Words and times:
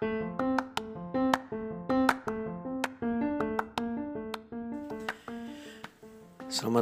Selamat 0.00 0.16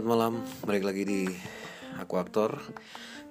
malam, 0.06 0.46
balik 0.62 0.87
lagi 0.87 1.02
di 1.02 1.26
Aku 1.98 2.22
Aktor. 2.22 2.62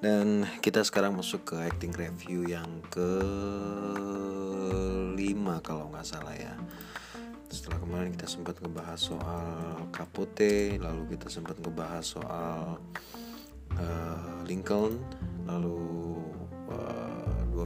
Dan 0.04 0.44
kita 0.60 0.84
sekarang 0.84 1.16
masuk 1.16 1.48
ke 1.48 1.56
acting 1.64 1.96
review 1.96 2.52
yang 2.52 2.68
ke 2.92 3.16
lima 5.16 5.64
kalau 5.64 5.88
nggak 5.88 6.04
salah 6.04 6.36
ya. 6.36 6.52
Setelah 7.48 7.80
kemarin 7.80 8.12
kita 8.12 8.28
sempat 8.28 8.60
ngebahas 8.60 9.00
soal 9.00 9.88
Capote 9.96 10.76
Lalu 10.84 11.16
kita 11.16 11.32
sempat 11.32 11.64
ngebahas 11.64 12.04
soal 12.04 12.76
uh, 13.80 14.44
Lincoln 14.44 15.00
Lalu 15.48 16.07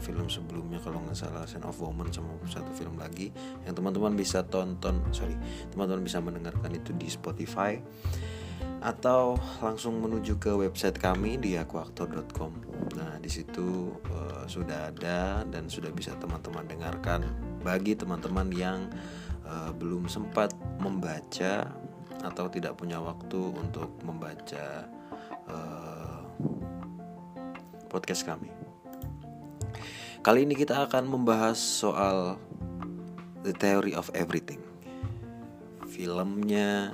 film 0.02 0.28
sebelumnya 0.28 0.82
kalau 0.82 1.00
nggak 1.06 1.16
salah 1.16 1.46
Scent 1.46 1.64
of 1.64 1.78
Woman 1.78 2.10
sama 2.10 2.34
satu 2.50 2.74
film 2.74 2.98
lagi 2.98 3.30
yang 3.64 3.78
teman-teman 3.78 4.18
bisa 4.18 4.42
tonton 4.44 5.00
sorry 5.14 5.38
teman-teman 5.70 6.02
bisa 6.02 6.18
mendengarkan 6.20 6.74
itu 6.74 6.92
di 6.98 7.08
Spotify 7.08 7.78
atau 8.82 9.38
langsung 9.62 10.02
menuju 10.02 10.42
ke 10.42 10.50
website 10.58 10.98
kami 10.98 11.38
di 11.38 11.54
akuaktor.com. 11.54 12.52
Nah, 12.98 13.22
di 13.22 13.30
situ 13.30 13.94
uh, 14.10 14.46
sudah 14.50 14.90
ada 14.90 15.46
dan 15.46 15.70
sudah 15.70 15.94
bisa 15.94 16.18
teman-teman 16.18 16.66
dengarkan 16.66 17.22
bagi 17.62 17.94
teman-teman 17.94 18.50
yang 18.50 18.90
uh, 19.46 19.70
belum 19.78 20.10
sempat 20.10 20.58
membaca 20.82 21.70
atau 22.26 22.46
tidak 22.50 22.78
punya 22.78 22.98
waktu 22.98 23.54
untuk 23.54 23.94
membaca 24.02 24.90
uh, 25.46 26.26
podcast 27.86 28.26
kami. 28.26 28.61
Kali 30.22 30.46
ini 30.46 30.54
kita 30.54 30.86
akan 30.86 31.10
membahas 31.10 31.58
soal 31.58 32.38
The 33.42 33.58
Theory 33.58 33.98
of 33.98 34.14
Everything. 34.14 34.62
Filmnya 35.90 36.94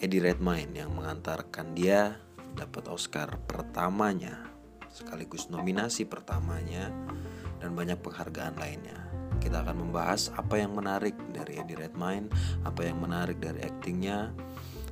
Eddie 0.00 0.24
Redmayne 0.24 0.72
yang 0.72 0.96
mengantarkan 0.96 1.76
dia 1.76 2.16
dapat 2.56 2.88
Oscar 2.88 3.36
pertamanya 3.44 4.48
sekaligus 4.88 5.52
nominasi 5.52 6.08
pertamanya 6.08 6.88
dan 7.60 7.76
banyak 7.76 8.00
penghargaan 8.00 8.56
lainnya. 8.56 8.96
Kita 9.44 9.60
akan 9.60 9.84
membahas 9.84 10.32
apa 10.32 10.56
yang 10.56 10.72
menarik 10.72 11.20
dari 11.36 11.60
Eddie 11.60 11.76
Redmayne, 11.76 12.32
apa 12.64 12.80
yang 12.80 12.96
menarik 12.96 13.36
dari 13.44 13.60
aktingnya, 13.60 14.32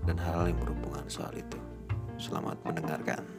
dan 0.05 0.21
hal-hal 0.21 0.53
yang 0.53 0.61
berhubungan 0.61 1.09
soal 1.09 1.33
itu. 1.33 1.57
Selamat 2.21 2.61
mendengarkan. 2.69 3.36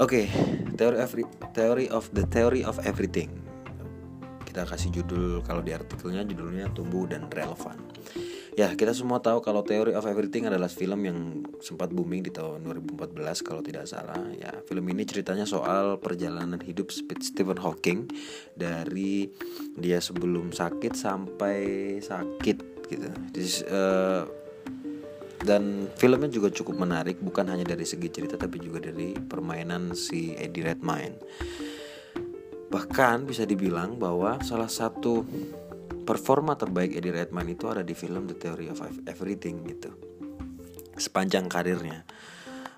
Oke, 0.00 0.24
okay, 0.24 0.26
theory 0.76 0.98
of 1.00 1.12
theory 1.52 1.86
of 1.92 2.04
the 2.16 2.24
theory 2.32 2.62
of 2.64 2.80
everything 2.88 3.42
kita 4.52 4.68
kasih 4.68 4.92
judul 4.92 5.40
kalau 5.40 5.64
di 5.64 5.72
artikelnya 5.72 6.28
judulnya 6.28 6.68
tumbuh 6.76 7.08
dan 7.08 7.24
relevan. 7.32 7.80
Ya, 8.52 8.68
kita 8.76 8.92
semua 8.92 9.16
tahu 9.16 9.40
kalau 9.40 9.64
Theory 9.64 9.96
of 9.96 10.04
Everything 10.04 10.44
adalah 10.44 10.68
film 10.68 11.08
yang 11.08 11.18
sempat 11.64 11.88
booming 11.88 12.20
di 12.20 12.28
tahun 12.28 12.68
2014 12.68 13.16
kalau 13.40 13.64
tidak 13.64 13.88
salah. 13.88 14.20
Ya, 14.36 14.52
film 14.68 14.84
ini 14.92 15.08
ceritanya 15.08 15.48
soal 15.48 15.96
perjalanan 15.96 16.60
hidup 16.60 16.92
Stephen 17.24 17.56
Hawking 17.56 18.12
dari 18.52 19.32
dia 19.72 20.04
sebelum 20.04 20.52
sakit 20.52 20.92
sampai 20.92 21.56
sakit 22.04 22.56
gitu. 22.92 23.08
This, 23.32 23.64
uh, 23.64 24.28
dan 25.42 25.90
filmnya 25.98 26.30
juga 26.30 26.54
cukup 26.54 26.86
menarik 26.86 27.18
bukan 27.18 27.50
hanya 27.50 27.66
dari 27.66 27.82
segi 27.82 28.08
cerita 28.08 28.38
tapi 28.38 28.62
juga 28.62 28.78
dari 28.78 29.14
permainan 29.14 29.94
si 29.94 30.38
Eddie 30.38 30.62
Redmayne 30.62 31.18
Bahkan 32.72 33.28
bisa 33.28 33.44
dibilang 33.44 34.00
bahwa 34.00 34.40
salah 34.40 34.72
satu 34.72 35.28
performa 36.08 36.56
terbaik 36.56 36.96
Eddie 36.96 37.12
Redmayne 37.12 37.52
itu 37.52 37.68
ada 37.68 37.84
di 37.84 37.92
film 37.92 38.24
The 38.24 38.36
Theory 38.40 38.72
of 38.72 38.80
Everything 39.04 39.60
gitu. 39.68 39.92
Sepanjang 40.96 41.52
karirnya. 41.52 42.08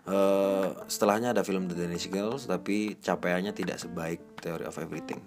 Uh, 0.05 0.84
setelahnya 0.91 1.33
ada 1.33 1.47
film 1.47 1.71
The 1.71 1.78
Danish 1.78 2.10
Girls 2.10 2.50
tapi 2.50 2.99
capaiannya 2.99 3.55
tidak 3.55 3.78
sebaik 3.78 4.19
Theory 4.43 4.66
of 4.66 4.75
Everything. 4.83 5.22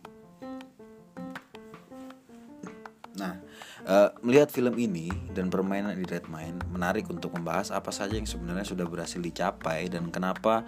Nah, 3.15 3.39
uh, 3.87 4.11
melihat 4.21 4.51
film 4.51 4.75
ini 4.75 5.09
dan 5.31 5.47
permainan 5.47 5.95
Eddie 5.95 6.19
Redmayne 6.19 6.59
menarik 6.69 7.07
untuk 7.07 7.33
membahas 7.33 7.71
apa 7.71 7.89
saja 7.89 8.19
yang 8.19 8.27
sebenarnya 8.27 8.67
sudah 8.67 8.85
berhasil 8.85 9.17
dicapai 9.17 9.87
dan 9.87 10.11
kenapa 10.11 10.67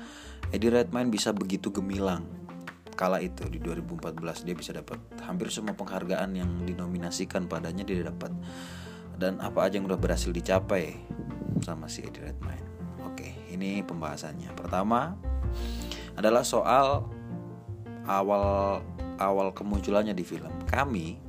Eddie 0.49 0.71
Redmayne 0.71 1.11
bisa 1.11 1.35
begitu 1.35 1.69
gemilang 1.69 2.25
kala 2.95 3.23
itu 3.23 3.47
di 3.47 3.63
2014 3.63 4.43
dia 4.43 4.55
bisa 4.55 4.75
dapat 4.75 4.99
hampir 5.23 5.47
semua 5.47 5.71
penghargaan 5.71 6.35
yang 6.35 6.51
dinominasikan 6.67 7.47
padanya 7.47 7.87
dia 7.87 8.03
dapat 8.03 8.31
dan 9.19 9.39
apa 9.39 9.67
aja 9.67 9.79
yang 9.79 9.87
udah 9.87 9.99
berhasil 9.99 10.31
dicapai 10.31 10.95
sama 11.59 11.91
si 11.91 12.03
Eddie 12.07 12.31
Redmayne. 12.31 12.67
Oke, 13.03 13.35
ini 13.51 13.83
pembahasannya. 13.83 14.55
Pertama 14.55 15.15
adalah 16.15 16.43
soal 16.43 17.03
awal 18.07 18.79
awal 19.19 19.51
kemunculannya 19.51 20.15
di 20.15 20.23
film. 20.23 20.51
Kami 20.67 21.28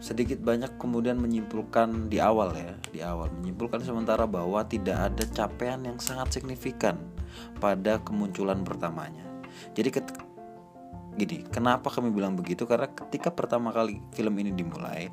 sedikit 0.00 0.40
banyak 0.40 0.80
kemudian 0.80 1.20
menyimpulkan 1.20 2.08
di 2.08 2.18
awal 2.18 2.56
ya, 2.56 2.72
di 2.88 3.04
awal 3.04 3.28
menyimpulkan 3.36 3.84
sementara 3.84 4.24
bahwa 4.24 4.64
tidak 4.64 5.12
ada 5.12 5.24
capaian 5.28 5.84
yang 5.84 6.00
sangat 6.00 6.40
signifikan 6.40 6.96
pada 7.60 8.00
kemunculan 8.00 8.64
pertamanya. 8.64 9.22
Jadi 9.76 9.92
gini, 11.20 11.44
kenapa 11.52 11.92
kami 11.92 12.08
bilang 12.08 12.32
begitu? 12.32 12.64
Karena 12.64 12.88
ketika 12.88 13.28
pertama 13.28 13.68
kali 13.74 14.00
film 14.16 14.32
ini 14.40 14.56
dimulai 14.56 15.12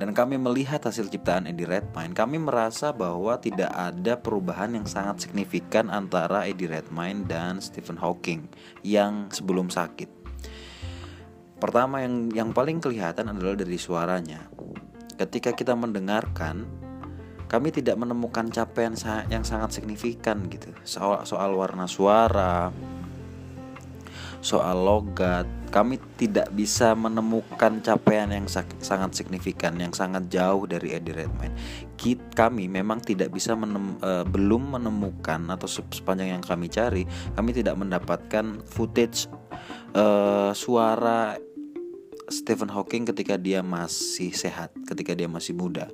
dan 0.00 0.16
kami 0.16 0.40
melihat 0.40 0.80
hasil 0.80 1.12
ciptaan 1.12 1.44
Eddie 1.44 1.68
Redmayne, 1.68 2.16
kami 2.16 2.40
merasa 2.40 2.90
bahwa 2.94 3.36
tidak 3.36 3.68
ada 3.74 4.16
perubahan 4.16 4.72
yang 4.72 4.88
sangat 4.88 5.28
signifikan 5.28 5.92
antara 5.92 6.48
Eddie 6.48 6.72
Redmayne 6.72 7.28
dan 7.28 7.60
Stephen 7.60 8.00
Hawking 8.00 8.48
yang 8.80 9.28
sebelum 9.28 9.68
sakit. 9.68 10.21
Pertama 11.62 12.02
yang 12.02 12.26
yang 12.34 12.50
paling 12.50 12.82
kelihatan 12.82 13.30
adalah 13.30 13.54
dari 13.54 13.78
suaranya. 13.78 14.50
Ketika 15.14 15.54
kita 15.54 15.78
mendengarkan 15.78 16.66
kami 17.46 17.70
tidak 17.70 17.94
menemukan 18.02 18.50
capaian 18.50 18.98
yang 19.30 19.46
sangat 19.46 19.78
signifikan 19.78 20.50
gitu 20.50 20.74
soal 20.82 21.22
soal 21.22 21.54
warna 21.54 21.86
suara, 21.86 22.74
soal 24.42 24.74
logat 24.82 25.46
kami 25.70 26.02
tidak 26.18 26.50
bisa 26.50 26.98
menemukan 26.98 27.78
capaian 27.78 28.28
yang 28.28 28.50
sangat 28.82 29.14
signifikan 29.14 29.78
yang 29.78 29.94
sangat 29.94 30.26
jauh 30.28 30.66
dari 30.66 30.98
Eddie 30.98 31.14
Redmayne 31.14 31.54
kami 32.34 32.66
memang 32.66 32.98
tidak 32.98 33.30
bisa 33.30 33.54
menem, 33.54 33.96
uh, 34.02 34.26
belum 34.26 34.74
menemukan 34.76 35.46
atau 35.46 35.70
sepanjang 35.70 36.34
yang 36.34 36.42
kami 36.42 36.66
cari 36.66 37.06
kami 37.38 37.54
tidak 37.54 37.78
mendapatkan 37.78 38.60
footage 38.66 39.30
uh, 39.94 40.50
suara 40.52 41.38
Stephen 42.32 42.72
Hawking 42.72 43.04
ketika 43.04 43.36
dia 43.36 43.60
masih 43.60 44.32
sehat 44.32 44.72
ketika 44.88 45.12
dia 45.12 45.28
masih 45.28 45.52
muda 45.52 45.92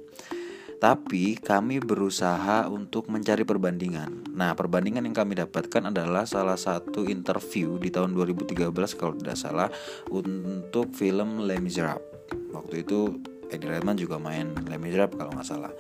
tapi 0.79 1.35
kami 1.35 1.83
berusaha 1.83 2.71
untuk 2.71 3.11
mencari 3.11 3.43
perbandingan. 3.43 4.31
Nah, 4.31 4.55
perbandingan 4.55 5.03
yang 5.11 5.15
kami 5.15 5.35
dapatkan 5.35 5.91
adalah 5.91 6.23
salah 6.23 6.55
satu 6.55 7.03
interview 7.11 7.83
di 7.83 7.91
tahun 7.91 8.15
2013 8.15 8.71
kalau 8.95 9.19
tidak 9.19 9.35
salah 9.35 9.69
untuk 10.15 10.95
film 10.95 11.43
Les 11.51 11.59
Miserables. 11.59 12.07
Waktu 12.55 12.87
itu 12.87 13.19
Eddie 13.51 13.67
Redmayne 13.67 13.99
juga 13.99 14.23
main 14.23 14.55
Les 14.71 14.79
Miserables 14.79 15.19
kalau 15.19 15.35
nggak 15.35 15.49
salah. 15.51 15.73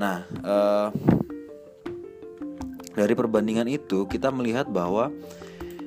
Nah, 0.00 0.24
uh, 0.40 0.88
dari 2.96 3.12
perbandingan 3.12 3.68
itu 3.68 4.08
kita 4.08 4.32
melihat 4.32 4.64
bahwa 4.64 5.12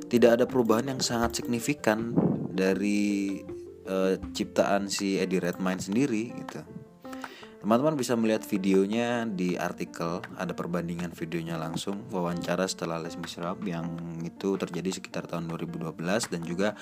tidak 0.05 0.37
ada 0.37 0.45
perubahan 0.45 0.93
yang 0.93 1.01
sangat 1.01 1.41
signifikan 1.41 2.13
dari 2.53 3.41
uh, 3.89 4.17
ciptaan 4.33 4.89
si 4.89 5.17
Eddie 5.17 5.41
Redmayne 5.41 5.81
sendiri 5.81 6.33
gitu. 6.33 6.61
Teman-teman 7.65 7.97
bisa 7.97 8.13
melihat 8.13 8.45
videonya 8.45 9.25
di 9.25 9.57
artikel, 9.57 10.21
ada 10.37 10.53
perbandingan 10.53 11.09
videonya 11.17 11.57
langsung 11.57 12.05
wawancara 12.13 12.69
setelah 12.69 13.01
Les 13.01 13.17
Miserables 13.17 13.65
yang 13.65 13.89
itu 14.21 14.53
terjadi 14.53 14.93
sekitar 14.93 15.25
tahun 15.25 15.49
2012 15.49 15.97
dan 16.29 16.45
juga 16.45 16.77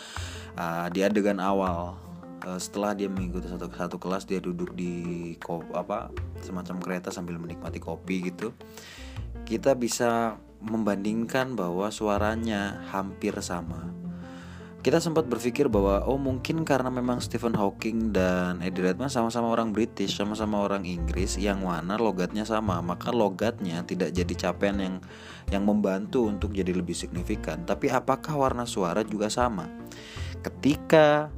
uh, 0.60 0.92
di 0.92 1.00
adegan 1.00 1.40
awal. 1.40 1.96
Uh, 2.44 2.60
setelah 2.60 2.92
dia 2.92 3.08
mengikuti 3.08 3.48
satu 3.48 3.72
satu 3.72 3.96
kelas 3.96 4.28
dia 4.28 4.44
duduk 4.44 4.76
di 4.76 5.40
apa 5.72 6.12
semacam 6.44 6.76
kereta 6.84 7.16
sambil 7.16 7.40
menikmati 7.40 7.80
kopi 7.80 8.28
gitu. 8.28 8.52
Kita 9.48 9.80
bisa 9.80 10.36
membandingkan 10.60 11.56
bahwa 11.56 11.96
suaranya 11.96 12.84
hampir 12.92 13.32
sama 13.40 14.03
kita 14.84 15.00
sempat 15.00 15.26
berpikir 15.32 15.72
bahwa 15.72 16.04
oh 16.04 16.20
mungkin 16.20 16.68
karena 16.68 16.92
memang 16.92 17.24
Stephen 17.24 17.56
Hawking 17.56 18.12
dan 18.12 18.60
Eddie 18.60 18.84
Redmayne 18.84 19.08
sama-sama 19.08 19.48
orang 19.48 19.72
British, 19.72 20.20
sama-sama 20.20 20.60
orang 20.60 20.84
Inggris 20.84 21.40
yang 21.40 21.64
mana 21.64 21.96
logatnya 21.96 22.44
sama, 22.44 22.84
maka 22.84 23.16
logatnya 23.16 23.80
tidak 23.88 24.12
jadi 24.12 24.52
capaian 24.52 24.78
yang 24.78 24.96
yang 25.50 25.64
membantu 25.64 26.28
untuk 26.28 26.52
jadi 26.52 26.76
lebih 26.76 26.94
signifikan. 26.94 27.64
Tapi 27.64 27.88
apakah 27.88 28.36
warna 28.36 28.68
suara 28.68 29.08
juga 29.08 29.32
sama? 29.32 29.72
ketika 30.44 31.32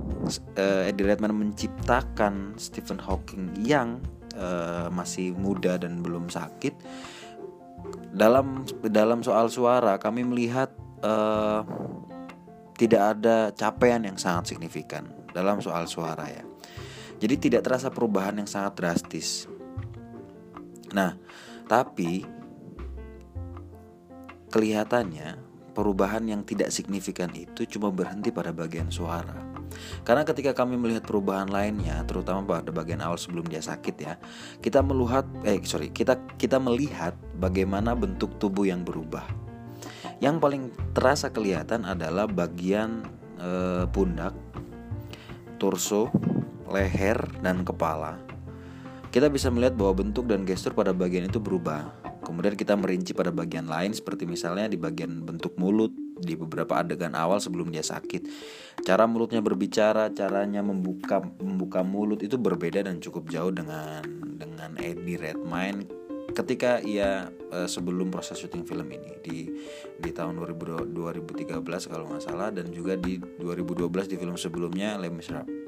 uh, 0.58 0.90
Eddie 0.90 1.06
Redmayne 1.06 1.38
menciptakan 1.38 2.58
Stephen 2.58 2.98
Hawking 2.98 3.54
yang 3.62 4.02
uh, 4.34 4.90
masih 4.90 5.38
muda 5.38 5.78
dan 5.78 6.02
belum 6.02 6.28
sakit 6.34 6.74
dalam 8.10 8.66
dalam 8.90 9.22
soal 9.22 9.54
suara 9.54 10.02
kami 10.02 10.26
melihat 10.26 10.74
uh, 11.06 11.62
tidak 12.76 13.18
ada 13.18 13.52
capaian 13.56 14.04
yang 14.04 14.20
sangat 14.20 14.56
signifikan 14.56 15.08
dalam 15.32 15.60
soal 15.64 15.88
suara 15.88 16.28
ya 16.28 16.44
jadi 17.20 17.36
tidak 17.40 17.62
terasa 17.64 17.88
perubahan 17.92 18.40
yang 18.40 18.50
sangat 18.50 18.76
drastis 18.78 19.48
nah 20.92 21.18
tapi 21.66 22.24
kelihatannya 24.54 25.46
perubahan 25.76 26.24
yang 26.24 26.48
tidak 26.48 26.72
signifikan 26.72 27.28
itu 27.36 27.68
cuma 27.68 27.92
berhenti 27.92 28.32
pada 28.32 28.56
bagian 28.56 28.88
suara. 28.88 29.36
Karena 30.08 30.24
ketika 30.24 30.56
kami 30.56 30.80
melihat 30.80 31.04
perubahan 31.04 31.52
lainnya, 31.52 32.00
terutama 32.08 32.48
pada 32.48 32.72
bagian 32.72 33.04
awal 33.04 33.20
sebelum 33.20 33.44
dia 33.44 33.60
sakit 33.60 33.96
ya, 34.00 34.16
kita 34.64 34.80
melihat 34.80 35.28
eh 35.44 35.60
sorry 35.68 35.92
kita 35.92 36.16
kita 36.40 36.56
melihat 36.64 37.12
bagaimana 37.36 37.92
bentuk 37.92 38.40
tubuh 38.40 38.64
yang 38.64 38.88
berubah. 38.88 39.28
Yang 40.20 40.36
paling 40.42 40.64
terasa 40.94 41.30
kelihatan 41.30 41.84
adalah 41.84 42.26
bagian 42.30 43.06
eh, 43.40 43.86
pundak, 43.90 44.34
torso, 45.62 46.10
leher 46.70 47.20
dan 47.40 47.64
kepala. 47.64 48.20
Kita 49.10 49.32
bisa 49.32 49.48
melihat 49.48 49.80
bahwa 49.80 50.04
bentuk 50.04 50.28
dan 50.28 50.44
gestur 50.44 50.76
pada 50.76 50.92
bagian 50.92 51.32
itu 51.32 51.40
berubah 51.40 52.06
Kemudian 52.26 52.58
kita 52.58 52.74
merinci 52.74 53.14
pada 53.14 53.30
bagian 53.30 53.70
lain 53.70 53.94
seperti 53.94 54.26
misalnya 54.26 54.66
di 54.66 54.82
bagian 54.82 55.22
bentuk 55.22 55.54
mulut 55.62 55.94
di 56.18 56.34
beberapa 56.34 56.82
adegan 56.82 57.14
awal 57.14 57.38
sebelum 57.38 57.70
dia 57.70 57.86
sakit. 57.86 58.26
Cara 58.82 59.06
mulutnya 59.06 59.46
berbicara, 59.46 60.10
caranya 60.10 60.66
membuka 60.66 61.22
membuka 61.22 61.86
mulut 61.86 62.26
itu 62.26 62.42
berbeda 62.42 62.82
dan 62.82 62.98
cukup 62.98 63.30
jauh 63.30 63.54
dengan 63.54 64.02
dengan 64.42 64.74
Eddie 64.82 65.22
Redmayne 65.22 66.05
ketika 66.36 66.84
ia 66.84 67.32
uh, 67.50 67.66
sebelum 67.66 68.12
proses 68.12 68.36
syuting 68.36 68.68
film 68.68 68.92
ini 68.92 69.12
di 69.24 69.38
di 69.96 70.10
tahun 70.12 70.36
2000, 70.36 70.92
2013 70.92 71.64
kalau 71.88 72.06
nggak 72.12 72.24
salah 72.24 72.52
dan 72.52 72.68
juga 72.76 73.00
di 73.00 73.16
2012 73.18 74.12
di 74.12 74.16
film 74.20 74.36
sebelumnya 74.36 75.00
Les 75.00 75.10
Miserables. 75.10 75.66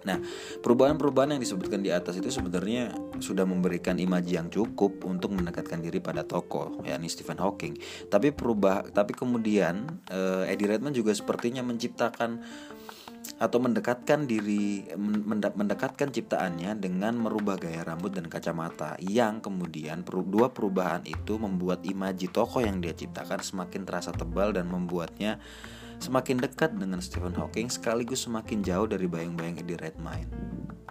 Nah, 0.00 0.16
perubahan-perubahan 0.64 1.36
yang 1.36 1.42
disebutkan 1.42 1.84
di 1.84 1.92
atas 1.92 2.16
itu 2.16 2.32
sebenarnya 2.32 2.92
sudah 3.20 3.44
memberikan 3.44 4.00
imaji 4.00 4.40
yang 4.40 4.48
cukup 4.48 5.04
untuk 5.04 5.36
mendekatkan 5.36 5.84
diri 5.84 6.00
pada 6.00 6.24
tokoh, 6.24 6.80
yakni 6.88 7.12
Stephen 7.12 7.36
Hawking. 7.36 7.76
Tapi 8.08 8.32
perubah, 8.32 8.88
tapi 8.88 9.12
kemudian 9.12 10.00
uh, 10.08 10.48
Eddie 10.48 10.72
Redmayne 10.72 10.96
juga 10.96 11.12
sepertinya 11.12 11.60
menciptakan 11.60 12.40
atau 13.40 13.56
mendekatkan 13.56 14.28
diri 14.28 14.84
mendekatkan 15.32 16.12
ciptaannya 16.12 16.76
dengan 16.76 17.16
merubah 17.16 17.56
gaya 17.56 17.80
rambut 17.84 18.12
dan 18.12 18.28
kacamata 18.28 19.00
yang 19.00 19.40
kemudian 19.40 20.04
dua 20.04 20.52
perubahan 20.52 21.00
itu 21.08 21.40
membuat 21.40 21.80
imaji 21.88 22.28
tokoh 22.28 22.60
yang 22.60 22.84
dia 22.84 22.92
ciptakan 22.92 23.40
semakin 23.40 23.88
terasa 23.88 24.12
tebal 24.12 24.52
dan 24.52 24.68
membuatnya 24.68 25.40
semakin 26.00 26.40
dekat 26.40 26.76
dengan 26.76 27.00
Stephen 27.00 27.36
Hawking 27.36 27.68
sekaligus 27.68 28.24
semakin 28.24 28.64
jauh 28.64 28.88
dari 28.88 29.04
bayang-bayang 29.08 29.60
Eddie 29.60 29.76
Redmayne 29.76 30.32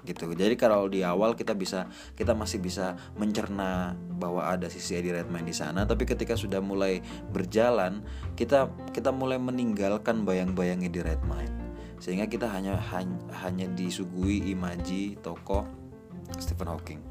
gitu. 0.09 0.31
Jadi 0.33 0.55
kalau 0.57 0.89
di 0.89 1.05
awal 1.05 1.37
kita 1.37 1.53
bisa 1.53 1.85
kita 2.17 2.33
masih 2.33 2.57
bisa 2.57 2.97
mencerna 3.13 3.93
bahwa 4.17 4.41
ada 4.41 4.65
sisi 4.65 4.97
Eddie 4.97 5.13
Redmayne 5.13 5.45
di 5.45 5.53
sana, 5.53 5.85
tapi 5.85 6.09
ketika 6.09 6.33
sudah 6.33 6.63
mulai 6.63 7.05
berjalan, 7.29 8.01
kita 8.33 8.73
kita 8.89 9.13
mulai 9.13 9.37
meninggalkan 9.37 10.25
bayang-bayang 10.25 10.81
Eddie 10.81 11.05
Redmayne. 11.05 11.58
Sehingga 11.99 12.25
kita 12.25 12.47
hanya 12.47 12.79
hanya, 12.95 13.19
hanya 13.43 13.67
disuguhi 13.71 14.51
imaji 14.51 15.19
tokoh 15.19 15.67
Stephen 16.39 16.71
Hawking. 16.71 17.01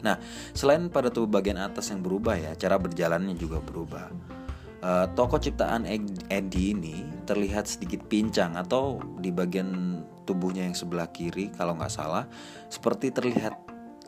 Nah, 0.00 0.16
selain 0.56 0.88
pada 0.88 1.12
tubuh 1.12 1.28
bagian 1.28 1.60
atas 1.60 1.92
yang 1.92 2.00
berubah 2.00 2.32
ya, 2.40 2.56
cara 2.56 2.80
berjalannya 2.80 3.36
juga 3.36 3.60
berubah 3.60 4.08
uh, 4.84 5.06
toko 5.12 5.36
ciptaan 5.36 5.86
Eddie 6.28 6.74
ini 6.74 7.04
terlihat 7.28 7.68
sedikit 7.68 8.04
pincang 8.08 8.56
atau 8.56 9.00
di 9.20 9.30
bagian 9.30 10.02
tubuhnya 10.24 10.66
yang 10.66 10.76
sebelah 10.76 11.08
kiri 11.12 11.52
kalau 11.54 11.76
nggak 11.76 11.92
salah 11.92 12.26
seperti 12.72 13.12
terlihat 13.12 13.54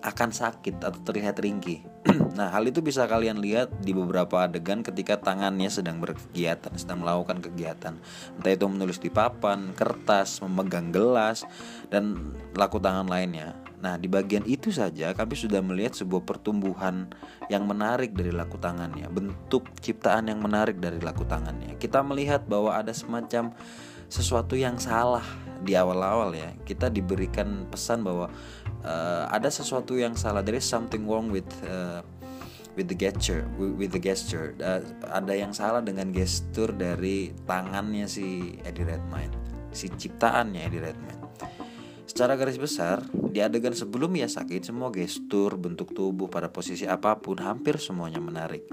akan 0.03 0.35
sakit 0.35 0.83
atau 0.83 1.01
terlihat 1.07 1.39
ringkih. 1.39 1.87
nah, 2.39 2.51
hal 2.51 2.67
itu 2.67 2.83
bisa 2.83 3.07
kalian 3.07 3.39
lihat 3.39 3.71
di 3.79 3.95
beberapa 3.95 4.43
adegan 4.43 4.83
ketika 4.83 5.15
tangannya 5.23 5.71
sedang 5.71 6.03
berkegiatan, 6.03 6.75
sedang 6.75 7.07
melakukan 7.07 7.39
kegiatan. 7.39 7.95
Entah 8.35 8.53
itu 8.53 8.67
menulis 8.67 8.99
di 8.99 9.09
papan, 9.09 9.71
kertas, 9.73 10.43
memegang 10.43 10.91
gelas, 10.91 11.47
dan 11.87 12.35
laku 12.59 12.83
tangan 12.83 13.07
lainnya. 13.07 13.55
Nah, 13.83 13.99
di 13.99 14.07
bagian 14.07 14.47
itu 14.47 14.71
saja 14.71 15.11
kami 15.11 15.35
sudah 15.35 15.59
melihat 15.59 15.95
sebuah 15.95 16.23
pertumbuhan 16.23 17.11
yang 17.51 17.67
menarik 17.67 18.15
dari 18.15 18.31
laku 18.31 18.59
tangannya, 18.59 19.07
bentuk 19.11 19.71
ciptaan 19.83 20.31
yang 20.31 20.39
menarik 20.43 20.79
dari 20.79 20.99
laku 21.03 21.27
tangannya. 21.27 21.79
Kita 21.79 22.03
melihat 22.03 22.47
bahwa 22.47 22.75
ada 22.75 22.95
semacam 22.95 23.55
sesuatu 24.07 24.55
yang 24.55 24.79
salah 24.79 25.25
di 25.63 25.79
awal-awal 25.79 26.35
ya. 26.35 26.51
Kita 26.67 26.91
diberikan 26.91 27.67
pesan 27.71 28.03
bahwa 28.03 28.29
uh, 28.83 29.25
ada 29.31 29.49
sesuatu 29.49 29.95
yang 29.97 30.19
salah. 30.19 30.45
Is 30.53 30.69
something 30.69 31.09
wrong 31.09 31.33
with 31.33 31.49
uh, 31.65 32.05
with 32.77 32.89
the 32.89 32.97
gesture, 32.97 33.49
with 33.57 33.93
the 33.93 34.03
gesture. 34.03 34.57
Uh, 34.61 34.83
ada 35.13 35.33
yang 35.33 35.53
salah 35.53 35.81
dengan 35.81 36.13
gestur 36.13 36.73
dari 36.73 37.33
tangannya 37.49 38.05
si 38.09 38.57
Eddie 38.65 38.85
Redmayne, 38.85 39.33
si 39.73 39.89
ciptaannya 39.89 40.61
Eddie 40.69 40.83
Redmayne. 40.83 41.23
Secara 42.13 42.37
garis 42.37 42.61
besar, 42.61 43.09
di 43.33 43.41
adegan 43.41 43.73
sebelum 43.73 44.13
ia 44.21 44.29
sakit, 44.29 44.69
semua 44.69 44.93
gestur, 44.93 45.57
bentuk 45.57 45.97
tubuh 45.97 46.29
pada 46.29 46.53
posisi 46.53 46.85
apa 46.85 47.17
pun 47.17 47.41
hampir 47.41 47.81
semuanya 47.81 48.21
menarik. 48.21 48.69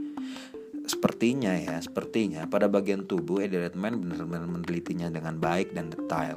Sepertinya 0.84 1.56
ya, 1.56 1.80
sepertinya 1.80 2.50
pada 2.52 2.68
bagian 2.68 3.08
tubuh 3.08 3.40
Eddie 3.40 3.64
Redmayne 3.64 3.96
benar-benar 3.96 4.44
menelitinya 4.44 5.08
dengan 5.08 5.40
baik 5.40 5.72
dan 5.72 5.88
detail. 5.88 6.36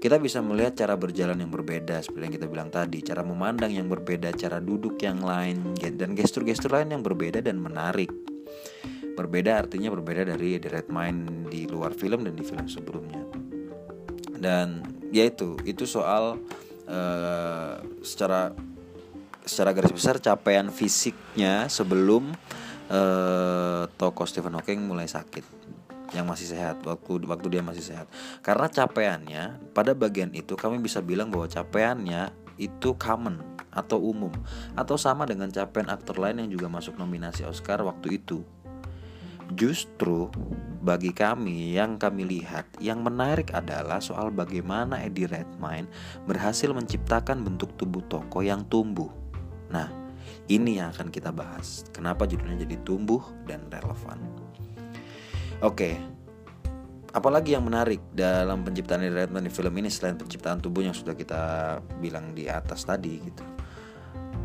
Kita 0.00 0.16
bisa 0.16 0.40
melihat 0.40 0.80
cara 0.80 0.96
berjalan 0.96 1.36
yang 1.44 1.52
berbeda 1.52 2.00
seperti 2.00 2.24
yang 2.24 2.36
kita 2.40 2.48
bilang 2.48 2.72
tadi, 2.72 3.04
cara 3.04 3.20
memandang 3.20 3.68
yang 3.68 3.84
berbeda, 3.84 4.32
cara 4.32 4.56
duduk 4.56 4.96
yang 5.04 5.20
lain, 5.20 5.76
dan 5.76 6.16
gestur-gestur 6.16 6.72
lain 6.72 6.96
yang 6.96 7.04
berbeda 7.04 7.44
dan 7.44 7.60
menarik. 7.60 8.08
Berbeda 9.12 9.60
artinya 9.60 9.92
berbeda 9.92 10.24
dari 10.24 10.56
Eddie 10.56 10.72
Redmayne 10.72 11.44
di 11.52 11.68
luar 11.68 11.92
film 11.92 12.24
dan 12.24 12.32
di 12.32 12.40
film 12.40 12.64
sebelumnya. 12.64 13.28
Dan 14.40 14.80
yaitu 15.12 15.60
itu 15.68 15.84
soal 15.84 16.40
uh, 16.88 17.76
secara 18.00 18.56
secara 19.44 19.76
garis 19.76 19.92
besar 19.92 20.16
capaian 20.16 20.72
fisiknya 20.72 21.68
sebelum 21.68 22.32
uh, 22.88 23.84
tokoh 24.00 24.24
Stephen 24.24 24.56
Hawking 24.56 24.80
mulai 24.80 25.04
sakit 25.04 25.44
yang 26.10 26.26
masih 26.26 26.50
sehat 26.50 26.82
waktu 26.82 27.22
waktu 27.26 27.46
dia 27.58 27.62
masih 27.62 27.84
sehat 27.84 28.10
karena 28.42 28.66
capaiannya 28.66 29.42
pada 29.70 29.94
bagian 29.94 30.34
itu 30.34 30.58
kami 30.58 30.82
bisa 30.82 30.98
bilang 30.98 31.30
bahwa 31.30 31.46
capaiannya 31.46 32.34
itu 32.58 32.92
common 32.98 33.40
atau 33.70 34.02
umum 34.02 34.34
atau 34.74 34.98
sama 34.98 35.24
dengan 35.24 35.48
capaian 35.48 35.94
aktor 35.94 36.18
lain 36.18 36.42
yang 36.42 36.50
juga 36.58 36.66
masuk 36.66 36.98
nominasi 36.98 37.46
Oscar 37.46 37.78
waktu 37.86 38.18
itu 38.18 38.42
Justru 39.50 40.30
bagi 40.78 41.10
kami 41.10 41.74
yang 41.74 41.98
kami 41.98 42.22
lihat 42.22 42.70
yang 42.78 43.02
menarik 43.02 43.50
adalah 43.50 43.98
soal 43.98 44.30
bagaimana 44.30 45.02
Eddie 45.02 45.26
Redmayne 45.26 45.90
berhasil 46.22 46.70
menciptakan 46.70 47.42
bentuk 47.42 47.74
tubuh 47.74 48.06
toko 48.06 48.46
yang 48.46 48.62
tumbuh. 48.70 49.10
Nah, 49.74 49.90
ini 50.46 50.78
yang 50.78 50.94
akan 50.94 51.10
kita 51.10 51.34
bahas. 51.34 51.82
Kenapa 51.90 52.30
judulnya 52.30 52.62
jadi 52.62 52.78
tumbuh 52.86 53.26
dan 53.42 53.66
relevan? 53.74 54.39
Oke, 55.60 55.92
apalagi 57.12 57.52
yang 57.52 57.68
menarik 57.68 58.00
dalam 58.16 58.64
penciptaan 58.64 59.04
Eddie 59.04 59.28
Redmayne 59.28 59.44
di 59.44 59.52
film 59.52 59.76
ini 59.76 59.92
selain 59.92 60.16
penciptaan 60.16 60.56
tubuh 60.56 60.80
yang 60.80 60.96
sudah 60.96 61.12
kita 61.12 61.42
bilang 62.00 62.32
di 62.32 62.48
atas 62.48 62.88
tadi 62.88 63.20
gitu. 63.20 63.44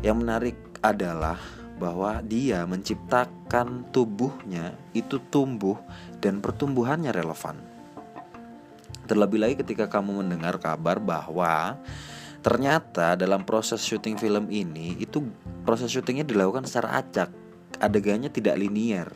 Yang 0.04 0.16
menarik 0.20 0.56
adalah 0.84 1.40
bahwa 1.80 2.20
dia 2.20 2.68
menciptakan 2.68 3.88
tubuhnya 3.96 4.76
itu 4.92 5.16
tumbuh 5.32 5.80
dan 6.20 6.44
pertumbuhannya 6.44 7.08
relevan. 7.16 7.64
Terlebih 9.08 9.40
lagi 9.40 9.54
ketika 9.64 9.88
kamu 9.88 10.20
mendengar 10.20 10.60
kabar 10.60 11.00
bahwa 11.00 11.80
ternyata 12.44 13.16
dalam 13.16 13.40
proses 13.48 13.80
syuting 13.80 14.20
film 14.20 14.52
ini 14.52 15.00
itu 15.00 15.24
proses 15.64 15.88
syutingnya 15.88 16.28
dilakukan 16.28 16.68
secara 16.68 17.00
acak, 17.00 17.32
adegannya 17.80 18.28
tidak 18.28 18.60
linier, 18.60 19.08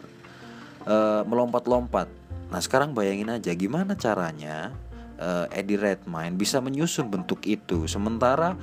e, 0.91 0.97
melompat-lompat. 1.23 2.11
Nah 2.51 2.59
sekarang 2.59 2.91
bayangin 2.91 3.31
aja 3.31 3.55
gimana 3.55 3.95
caranya 3.95 4.75
e, 5.15 5.47
Eddie 5.55 5.79
Redmayne 5.79 6.35
bisa 6.35 6.59
menyusun 6.59 7.07
bentuk 7.07 7.47
itu 7.47 7.87
sementara 7.87 8.59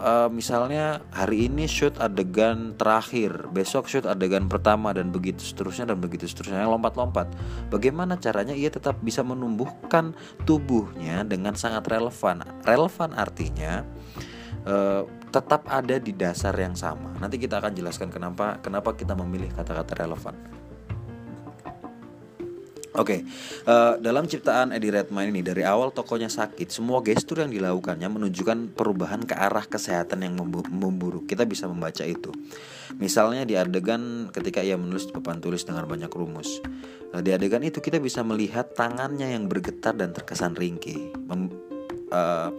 uh, 0.00 0.28
misalnya 0.28 1.00
hari 1.12 1.48
ini 1.48 1.64
shoot 1.64 1.96
adegan 1.96 2.76
terakhir, 2.76 3.48
besok 3.52 3.88
shoot 3.88 4.04
adegan 4.04 4.46
pertama 4.48 4.92
dan 4.92 5.10
begitu 5.10 5.40
seterusnya 5.42 5.92
dan 5.92 5.98
begitu 6.00 6.28
seterusnya 6.28 6.68
lompat-lompat. 6.68 7.32
Bagaimana 7.72 8.20
caranya 8.20 8.52
ia 8.52 8.68
tetap 8.68 9.00
bisa 9.00 9.24
menumbuhkan 9.24 10.12
tubuhnya 10.44 11.24
dengan 11.24 11.56
sangat 11.56 11.88
relevan. 11.88 12.44
Relevan 12.64 13.10
artinya 13.16 13.82
uh, 14.68 15.02
tetap 15.32 15.68
ada 15.68 15.96
di 16.00 16.12
dasar 16.12 16.54
yang 16.56 16.76
sama. 16.76 17.16
Nanti 17.18 17.40
kita 17.40 17.60
akan 17.60 17.72
jelaskan 17.76 18.08
kenapa 18.12 18.60
kenapa 18.60 18.94
kita 18.96 19.16
memilih 19.16 19.52
kata-kata 19.52 20.06
relevan. 20.06 20.36
Oke, 22.96 23.20
okay. 23.20 23.20
uh, 23.68 23.92
eh, 23.92 23.94
dalam 24.00 24.24
ciptaan 24.24 24.72
Eddie 24.72 24.88
Redmayne 24.88 25.28
ini 25.28 25.44
dari 25.44 25.60
awal 25.68 25.92
tokonya 25.92 26.32
sakit, 26.32 26.72
semua 26.72 27.04
gestur 27.04 27.44
yang 27.44 27.52
dilakukannya 27.52 28.08
menunjukkan 28.08 28.72
perubahan 28.72 29.20
ke 29.28 29.36
arah 29.36 29.68
kesehatan 29.68 30.24
yang 30.24 30.32
memburuk. 30.72 31.28
Kita 31.28 31.44
bisa 31.44 31.68
membaca 31.68 32.00
itu. 32.08 32.32
Misalnya 32.96 33.44
di 33.44 33.52
adegan 33.52 34.32
ketika 34.32 34.64
ia 34.64 34.80
menulis 34.80 35.12
papan 35.12 35.44
tulis 35.44 35.68
dengan 35.68 35.84
banyak 35.84 36.08
rumus. 36.08 36.64
Uh, 37.12 37.20
di 37.20 37.36
adegan 37.36 37.60
itu 37.60 37.84
kita 37.84 38.00
bisa 38.00 38.24
melihat 38.24 38.72
tangannya 38.72 39.28
yang 39.28 39.44
bergetar 39.44 39.92
dan 39.92 40.16
terkesan 40.16 40.56
ringkih. 40.56 41.12
Uh, 42.10 42.50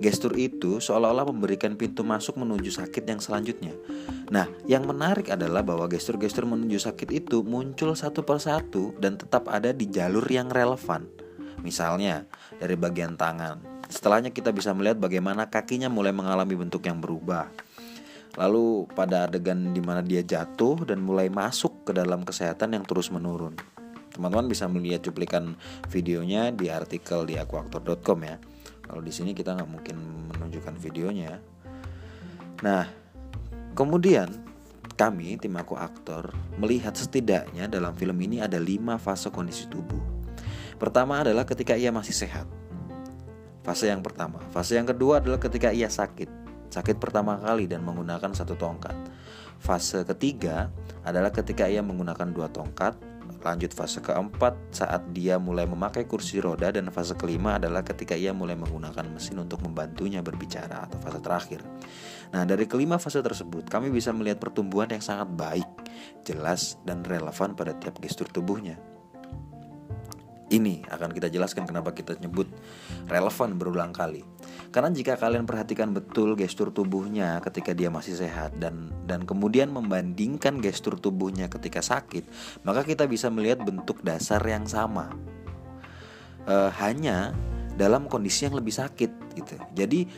gestur 0.00 0.34
itu 0.36 0.80
seolah-olah 0.80 1.28
memberikan 1.28 1.76
pintu 1.76 2.02
masuk 2.02 2.40
menuju 2.40 2.72
sakit 2.72 3.04
yang 3.04 3.20
selanjutnya. 3.20 3.76
Nah, 4.30 4.46
yang 4.64 4.86
menarik 4.86 5.28
adalah 5.28 5.60
bahwa 5.66 5.90
gestur-gestur 5.90 6.46
menuju 6.46 6.78
sakit 6.78 7.10
itu 7.10 7.42
muncul 7.42 7.92
satu 7.98 8.22
persatu 8.22 8.94
dan 8.98 9.18
tetap 9.18 9.50
ada 9.50 9.74
di 9.74 9.90
jalur 9.90 10.24
yang 10.30 10.48
relevan. 10.48 11.06
Misalnya, 11.60 12.24
dari 12.56 12.78
bagian 12.78 13.20
tangan. 13.20 13.84
Setelahnya 13.90 14.30
kita 14.30 14.54
bisa 14.54 14.70
melihat 14.70 15.02
bagaimana 15.02 15.50
kakinya 15.50 15.90
mulai 15.90 16.14
mengalami 16.14 16.54
bentuk 16.54 16.86
yang 16.86 17.02
berubah. 17.02 17.50
Lalu 18.38 18.86
pada 18.94 19.26
adegan 19.26 19.74
di 19.74 19.82
mana 19.82 20.00
dia 20.00 20.22
jatuh 20.22 20.86
dan 20.86 21.02
mulai 21.02 21.26
masuk 21.26 21.90
ke 21.90 21.92
dalam 21.92 22.22
kesehatan 22.22 22.78
yang 22.78 22.86
terus 22.86 23.10
menurun. 23.10 23.58
Teman-teman 24.14 24.46
bisa 24.46 24.70
melihat 24.70 25.02
cuplikan 25.10 25.58
videonya 25.90 26.54
di 26.54 26.70
artikel 26.70 27.26
di 27.26 27.34
akuaktor.com 27.34 28.18
ya. 28.22 28.38
Kalau 28.90 29.06
di 29.06 29.14
sini 29.14 29.30
kita 29.30 29.54
nggak 29.54 29.70
mungkin 29.70 29.96
menunjukkan 30.34 30.74
videonya. 30.82 31.38
Nah, 32.66 32.90
kemudian 33.78 34.26
kami 34.98 35.38
tim 35.38 35.54
aku 35.54 35.78
aktor 35.78 36.34
melihat 36.58 36.98
setidaknya 36.98 37.70
dalam 37.70 37.94
film 37.94 38.18
ini 38.18 38.42
ada 38.42 38.58
lima 38.58 38.98
fase 38.98 39.30
kondisi 39.30 39.70
tubuh. 39.70 40.02
Pertama 40.74 41.22
adalah 41.22 41.46
ketika 41.46 41.78
ia 41.78 41.94
masih 41.94 42.10
sehat. 42.10 42.50
Fase 43.62 43.86
yang 43.86 44.02
pertama. 44.02 44.42
Fase 44.50 44.74
yang 44.74 44.90
kedua 44.90 45.22
adalah 45.22 45.38
ketika 45.38 45.70
ia 45.70 45.86
sakit. 45.86 46.26
Sakit 46.74 46.98
pertama 46.98 47.38
kali 47.38 47.70
dan 47.70 47.86
menggunakan 47.86 48.34
satu 48.34 48.58
tongkat. 48.58 48.98
Fase 49.62 50.02
ketiga 50.02 50.74
adalah 51.06 51.30
ketika 51.30 51.70
ia 51.70 51.78
menggunakan 51.78 52.26
dua 52.34 52.50
tongkat 52.50 52.98
Lanjut 53.40 53.72
fase 53.72 54.04
keempat 54.04 54.52
saat 54.68 55.16
dia 55.16 55.40
mulai 55.40 55.64
memakai 55.64 56.04
kursi 56.04 56.44
roda 56.44 56.68
dan 56.68 56.92
fase 56.92 57.16
kelima 57.16 57.56
adalah 57.56 57.80
ketika 57.80 58.12
ia 58.12 58.36
mulai 58.36 58.52
menggunakan 58.52 59.08
mesin 59.08 59.40
untuk 59.40 59.64
membantunya 59.64 60.20
berbicara 60.20 60.84
atau 60.84 61.00
fase 61.00 61.20
terakhir. 61.24 61.60
Nah, 62.36 62.44
dari 62.44 62.68
kelima 62.68 63.00
fase 63.00 63.24
tersebut 63.24 63.64
kami 63.72 63.88
bisa 63.88 64.12
melihat 64.12 64.36
pertumbuhan 64.44 64.92
yang 64.92 65.00
sangat 65.00 65.32
baik, 65.32 65.68
jelas 66.20 66.76
dan 66.84 67.00
relevan 67.00 67.56
pada 67.56 67.72
tiap 67.80 67.96
gestur 68.04 68.28
tubuhnya. 68.28 68.76
Ini 70.50 70.82
akan 70.90 71.14
kita 71.14 71.30
jelaskan 71.30 71.62
kenapa 71.62 71.94
kita 71.94 72.18
nyebut 72.18 72.50
relevan 73.06 73.54
berulang 73.54 73.94
kali. 73.94 74.26
Karena 74.74 74.90
jika 74.90 75.14
kalian 75.14 75.46
perhatikan 75.46 75.94
betul 75.94 76.34
gestur 76.34 76.74
tubuhnya 76.74 77.38
ketika 77.38 77.70
dia 77.70 77.86
masih 77.86 78.18
sehat 78.18 78.58
dan 78.58 78.90
dan 79.06 79.22
kemudian 79.22 79.70
membandingkan 79.70 80.58
gestur 80.58 80.98
tubuhnya 80.98 81.46
ketika 81.46 81.78
sakit, 81.78 82.26
maka 82.66 82.82
kita 82.82 83.06
bisa 83.06 83.30
melihat 83.30 83.62
bentuk 83.62 84.02
dasar 84.02 84.42
yang 84.42 84.66
sama. 84.66 85.14
E, 86.46 86.54
hanya 86.82 87.30
dalam 87.78 88.10
kondisi 88.10 88.50
yang 88.50 88.58
lebih 88.58 88.74
sakit 88.74 89.10
gitu. 89.38 89.54
Jadi 89.78 90.10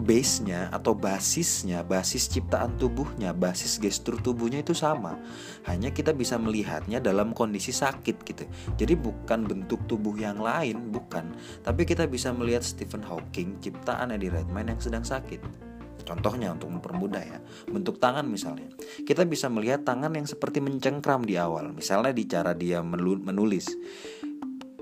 base-nya 0.00 0.70
atau 0.74 0.94
basisnya, 0.94 1.86
basis 1.86 2.26
ciptaan 2.30 2.74
tubuhnya, 2.78 3.30
basis 3.34 3.78
gestur 3.78 4.18
tubuhnya 4.18 4.62
itu 4.62 4.74
sama. 4.74 5.18
Hanya 5.66 5.94
kita 5.94 6.10
bisa 6.16 6.38
melihatnya 6.40 6.98
dalam 6.98 7.30
kondisi 7.30 7.70
sakit 7.70 8.16
gitu. 8.26 8.44
Jadi 8.74 8.94
bukan 8.98 9.46
bentuk 9.46 9.82
tubuh 9.86 10.14
yang 10.18 10.42
lain, 10.42 10.90
bukan. 10.90 11.34
Tapi 11.62 11.82
kita 11.86 12.10
bisa 12.10 12.34
melihat 12.34 12.66
Stephen 12.66 13.02
Hawking 13.04 13.62
ciptaan 13.62 14.14
Eddie 14.14 14.32
Redmayne 14.32 14.74
yang 14.74 14.82
sedang 14.82 15.04
sakit. 15.06 15.72
Contohnya 16.04 16.52
untuk 16.52 16.68
mempermudah 16.68 17.22
ya, 17.24 17.38
bentuk 17.64 17.96
tangan 17.96 18.28
misalnya. 18.28 18.68
Kita 19.08 19.24
bisa 19.24 19.48
melihat 19.48 19.88
tangan 19.88 20.12
yang 20.12 20.28
seperti 20.28 20.60
mencengkram 20.60 21.24
di 21.24 21.40
awal, 21.40 21.72
misalnya 21.72 22.12
di 22.12 22.28
cara 22.28 22.52
dia 22.52 22.84
menulis 22.84 23.72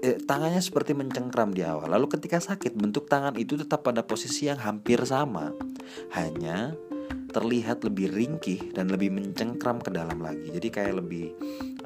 eh, 0.02 0.18
tangannya 0.18 0.58
seperti 0.58 0.92
mencengkram 0.92 1.54
di 1.54 1.62
awal. 1.62 1.86
Lalu 1.86 2.18
ketika 2.18 2.42
sakit, 2.42 2.74
bentuk 2.74 3.06
tangan 3.06 3.38
itu 3.38 3.54
tetap 3.54 3.86
pada 3.86 4.02
posisi 4.02 4.50
yang 4.50 4.58
hampir 4.58 4.98
sama. 5.06 5.54
Hanya 6.18 6.74
terlihat 7.32 7.86
lebih 7.86 8.12
ringkih 8.12 8.74
dan 8.76 8.92
lebih 8.92 9.14
mencengkram 9.14 9.80
ke 9.80 9.88
dalam 9.94 10.20
lagi. 10.20 10.52
Jadi 10.52 10.68
kayak 10.68 10.94
lebih 11.00 11.32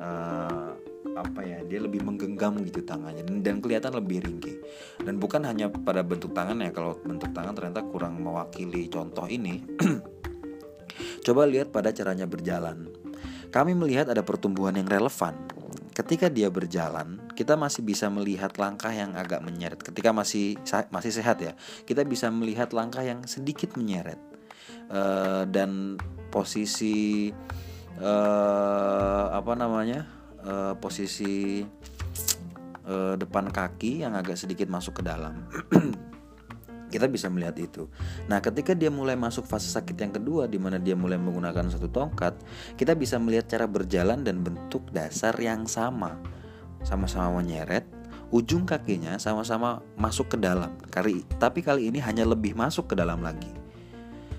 uh, 0.01 0.75
apa 1.15 1.41
ya? 1.45 1.63
Dia 1.69 1.85
lebih 1.85 2.03
menggenggam 2.03 2.59
gitu 2.65 2.83
tangannya 2.83 3.23
dan, 3.23 3.45
dan 3.45 3.57
kelihatan 3.61 3.93
lebih 3.95 4.25
ringkih. 4.25 4.57
Dan 5.05 5.21
bukan 5.21 5.45
hanya 5.45 5.69
pada 5.71 6.01
bentuk 6.01 6.33
tangan 6.33 6.59
ya. 6.65 6.73
Kalau 6.73 6.99
bentuk 6.99 7.31
tangan 7.37 7.53
ternyata 7.55 7.85
kurang 7.85 8.19
mewakili 8.19 8.89
contoh 8.89 9.29
ini. 9.29 9.63
Coba 11.27 11.45
lihat 11.45 11.69
pada 11.71 11.93
caranya 11.93 12.25
berjalan. 12.25 12.89
Kami 13.53 13.73
melihat 13.79 14.11
ada 14.11 14.27
pertumbuhan 14.27 14.75
yang 14.75 14.91
relevan 14.91 15.35
ketika 15.97 16.29
dia 16.29 16.53
berjalan 16.53 17.17
kita 17.33 17.57
masih 17.57 17.81
bisa 17.81 18.12
melihat 18.12 18.53
langkah 18.61 18.93
yang 18.93 19.17
agak 19.17 19.41
menyeret. 19.41 19.81
Ketika 19.81 20.12
masih 20.12 20.61
masih 20.93 21.09
sehat 21.09 21.41
ya 21.41 21.57
kita 21.88 22.05
bisa 22.05 22.29
melihat 22.29 22.76
langkah 22.76 23.00
yang 23.00 23.25
sedikit 23.25 23.81
menyeret. 23.81 24.21
Uh, 24.87 25.43
dan 25.50 25.99
posisi 26.31 27.35
uh, 27.99 29.26
apa 29.35 29.53
namanya 29.59 30.07
uh, 30.47 30.79
posisi 30.79 31.67
uh, 32.87 33.15
depan 33.19 33.50
kaki 33.50 34.07
yang 34.07 34.15
agak 34.15 34.38
sedikit 34.38 34.71
masuk 34.71 35.03
ke 35.03 35.03
dalam 35.03 35.43
kita 36.97 37.12
bisa 37.12 37.29
melihat 37.29 37.53
itu. 37.61 37.85
Nah, 38.33 38.41
ketika 38.41 38.73
dia 38.73 38.88
mulai 38.88 39.12
masuk 39.21 39.45
fase 39.45 39.69
sakit 39.69 39.93
yang 40.00 40.12
kedua 40.17 40.49
di 40.49 40.57
mana 40.57 40.81
dia 40.81 40.97
mulai 40.97 41.21
menggunakan 41.21 41.69
satu 41.69 41.93
tongkat, 41.93 42.33
kita 42.81 42.97
bisa 42.97 43.21
melihat 43.21 43.53
cara 43.53 43.69
berjalan 43.69 44.25
dan 44.25 44.41
bentuk 44.41 44.88
dasar 44.97 45.37
yang 45.37 45.69
sama. 45.69 46.17
Sama-sama 46.81 47.45
menyeret, 47.45 47.85
ujung 48.33 48.65
kakinya 48.65 49.21
sama-sama 49.21 49.85
masuk 50.00 50.33
ke 50.33 50.37
dalam. 50.41 50.73
Kali 50.88 51.21
tapi 51.37 51.61
kali 51.61 51.93
ini 51.93 52.00
hanya 52.00 52.25
lebih 52.25 52.57
masuk 52.57 52.91
ke 52.91 52.95
dalam 52.97 53.21
lagi. 53.21 53.53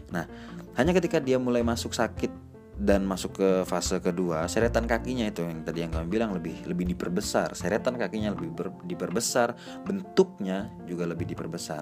Nah, 0.10 0.26
hanya 0.74 0.98
ketika 0.98 1.22
dia 1.22 1.38
mulai 1.38 1.62
masuk 1.62 1.94
sakit 1.94 2.48
dan 2.78 3.02
masuk 3.10 3.42
ke 3.42 3.50
fase 3.66 3.98
kedua 3.98 4.46
seretan 4.46 4.86
kakinya 4.86 5.26
itu 5.26 5.42
yang 5.42 5.66
tadi 5.66 5.82
yang 5.82 5.90
kami 5.90 6.08
bilang 6.14 6.30
lebih 6.38 6.62
lebih 6.70 6.94
diperbesar 6.94 7.58
seretan 7.58 7.98
kakinya 7.98 8.38
lebih 8.38 8.54
ber, 8.54 8.70
diperbesar 8.86 9.58
bentuknya 9.82 10.70
juga 10.86 11.10
lebih 11.10 11.26
diperbesar 11.26 11.82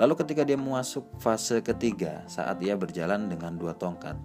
lalu 0.00 0.16
ketika 0.16 0.42
dia 0.42 0.56
masuk 0.56 1.04
fase 1.20 1.60
ketiga 1.60 2.24
saat 2.26 2.56
ia 2.64 2.74
berjalan 2.74 3.28
dengan 3.28 3.54
dua 3.54 3.76
tongkat 3.76 4.16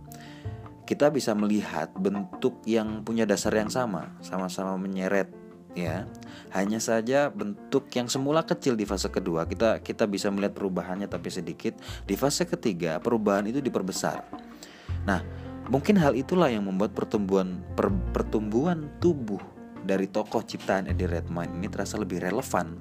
kita 0.87 1.11
bisa 1.11 1.35
melihat 1.35 1.91
bentuk 1.97 2.63
yang 2.63 3.03
punya 3.03 3.27
dasar 3.27 3.51
yang 3.57 3.73
sama 3.73 4.13
sama-sama 4.21 4.77
menyeret 4.77 5.33
ya. 5.73 6.05
Hanya 6.53 6.77
saja 6.77 7.33
bentuk 7.33 7.89
yang 7.91 8.05
semula 8.05 8.45
kecil 8.45 8.77
di 8.77 8.85
fase 8.85 9.09
kedua 9.09 9.49
kita 9.49 9.81
kita 9.81 10.05
bisa 10.05 10.29
melihat 10.29 10.53
perubahannya 10.53 11.09
tapi 11.09 11.33
sedikit. 11.33 11.73
Di 12.05 12.13
fase 12.13 12.45
ketiga 12.45 13.01
perubahan 13.01 13.49
itu 13.49 13.59
diperbesar. 13.65 14.29
Nah 15.09 15.45
Mungkin 15.65 15.97
hal 15.97 16.13
itulah 16.13 16.45
yang 16.53 16.69
membuat 16.69 16.93
pertumbuhan 16.93 17.57
per, 17.73 17.89
pertumbuhan 18.13 18.85
tubuh 19.01 19.41
dari 19.81 20.05
tokoh 20.05 20.45
ciptaan 20.45 20.85
Eddie 20.85 21.09
Redmayne 21.09 21.57
ini 21.57 21.65
terasa 21.65 21.97
lebih 21.97 22.21
relevan 22.21 22.77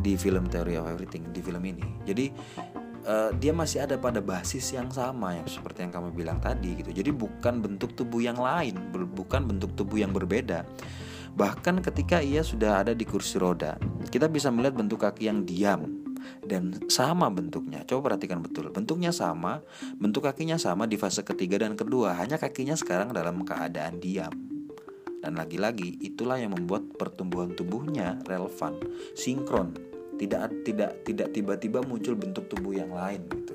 di 0.00 0.14
film 0.14 0.46
Theory 0.46 0.78
of 0.78 0.86
Everything 0.86 1.28
di 1.30 1.40
film 1.42 1.62
ini. 1.64 1.84
Jadi 2.06 2.26
uh, 3.06 3.30
dia 3.36 3.52
masih 3.52 3.84
ada 3.84 3.96
pada 3.98 4.18
basis 4.22 4.74
yang 4.74 4.88
sama 4.92 5.36
yang 5.38 5.46
seperti 5.48 5.86
yang 5.86 5.92
kamu 5.92 6.14
bilang 6.14 6.38
tadi 6.38 6.78
gitu. 6.78 6.90
Jadi 6.90 7.10
bukan 7.10 7.60
bentuk 7.64 7.94
tubuh 7.98 8.22
yang 8.22 8.38
lain, 8.38 8.78
bukan 8.92 9.48
bentuk 9.48 9.74
tubuh 9.74 9.98
yang 9.98 10.14
berbeda. 10.14 10.68
Bahkan 11.38 11.84
ketika 11.86 12.18
ia 12.18 12.42
sudah 12.42 12.82
ada 12.82 12.92
di 12.96 13.06
kursi 13.06 13.38
roda, 13.38 13.78
kita 14.10 14.26
bisa 14.26 14.50
melihat 14.50 14.74
bentuk 14.74 15.06
kaki 15.06 15.30
yang 15.30 15.46
diam, 15.46 16.08
dan 16.42 16.74
sama 16.90 17.30
bentuknya. 17.30 17.86
Coba 17.86 18.12
perhatikan 18.12 18.42
betul. 18.42 18.74
Bentuknya 18.74 19.14
sama, 19.14 19.62
bentuk 19.96 20.26
kakinya 20.26 20.58
sama 20.58 20.90
di 20.90 20.98
fase 20.98 21.22
ketiga 21.22 21.62
dan 21.62 21.78
kedua, 21.78 22.18
hanya 22.18 22.36
kakinya 22.40 22.74
sekarang 22.74 23.14
dalam 23.14 23.46
keadaan 23.46 24.02
diam. 24.02 24.32
Dan 25.18 25.34
lagi-lagi 25.34 25.98
itulah 25.98 26.38
yang 26.38 26.54
membuat 26.54 26.94
pertumbuhan 26.94 27.54
tubuhnya 27.54 28.22
relevan, 28.26 28.78
sinkron. 29.18 29.87
Tidak 30.18 30.66
tidak 30.66 31.06
tidak 31.06 31.28
tiba-tiba 31.30 31.78
muncul 31.86 32.18
bentuk 32.18 32.50
tubuh 32.50 32.74
yang 32.74 32.90
lain 32.90 33.22
gitu. 33.30 33.54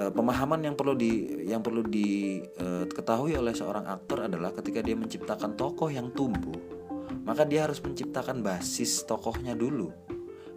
uh, 0.00 0.10
pemahaman 0.12 0.64
yang 0.64 0.74
perlu 0.74 0.96
di 0.96 1.44
yang 1.44 1.60
perlu 1.60 1.84
diketahui 1.84 3.36
uh, 3.36 3.40
oleh 3.44 3.52
seorang 3.52 3.84
aktor 3.86 4.24
adalah 4.24 4.56
ketika 4.56 4.80
dia 4.80 4.96
menciptakan 4.96 5.52
tokoh 5.54 5.92
yang 5.92 6.08
tumbuh 6.16 6.56
maka 7.26 7.42
dia 7.42 7.66
harus 7.66 7.82
menciptakan 7.82 8.40
basis 8.40 9.02
tokohnya 9.02 9.58
dulu 9.58 9.90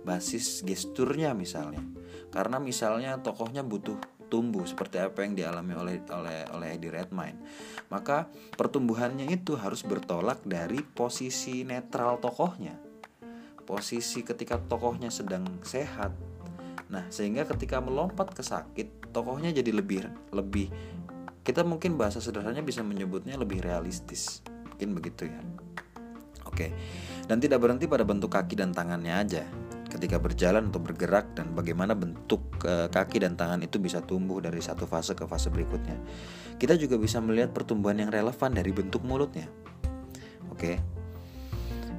basis 0.06 0.62
gesturnya 0.62 1.34
misalnya 1.34 1.82
karena 2.30 2.62
misalnya 2.62 3.18
tokohnya 3.20 3.66
butuh 3.66 3.98
tumbuh 4.30 4.64
seperti 4.64 5.02
apa 5.02 5.26
yang 5.26 5.34
dialami 5.34 5.74
oleh 5.74 5.96
oleh 6.14 6.46
oleh 6.54 6.68
Eddie 6.78 6.94
Redmayne 6.94 7.42
maka 7.90 8.30
pertumbuhannya 8.54 9.26
itu 9.34 9.58
harus 9.58 9.82
bertolak 9.82 10.46
dari 10.46 10.86
posisi 10.86 11.66
netral 11.66 12.22
tokohnya 12.22 12.89
posisi 13.70 14.26
ketika 14.26 14.58
tokohnya 14.58 15.14
sedang 15.14 15.46
sehat 15.62 16.10
nah 16.90 17.06
sehingga 17.14 17.46
ketika 17.46 17.78
melompat 17.78 18.34
ke 18.34 18.42
sakit 18.42 19.14
tokohnya 19.14 19.54
jadi 19.54 19.70
lebih 19.70 20.10
lebih 20.34 20.74
kita 21.46 21.62
mungkin 21.62 21.94
bahasa 21.94 22.18
sederhananya 22.18 22.66
bisa 22.66 22.82
menyebutnya 22.82 23.38
lebih 23.38 23.62
realistis 23.62 24.42
mungkin 24.74 24.98
begitu 24.98 25.30
ya 25.30 25.38
oke 26.50 26.74
dan 27.30 27.38
tidak 27.38 27.62
berhenti 27.62 27.86
pada 27.86 28.02
bentuk 28.02 28.34
kaki 28.34 28.58
dan 28.58 28.74
tangannya 28.74 29.14
aja 29.14 29.46
ketika 29.90 30.22
berjalan 30.22 30.70
atau 30.70 30.82
bergerak 30.82 31.34
dan 31.34 31.52
bagaimana 31.58 31.98
bentuk 31.98 32.62
e, 32.62 32.88
kaki 32.94 33.26
dan 33.26 33.34
tangan 33.34 33.60
itu 33.66 33.82
bisa 33.82 34.06
tumbuh 34.06 34.38
dari 34.38 34.62
satu 34.62 34.86
fase 34.86 35.18
ke 35.18 35.26
fase 35.26 35.50
berikutnya. 35.50 35.98
Kita 36.62 36.78
juga 36.78 37.02
bisa 37.02 37.18
melihat 37.20 37.50
pertumbuhan 37.50 37.98
yang 37.98 38.14
relevan 38.14 38.54
dari 38.54 38.70
bentuk 38.70 39.02
mulutnya. 39.02 39.50
Oke. 40.54 40.99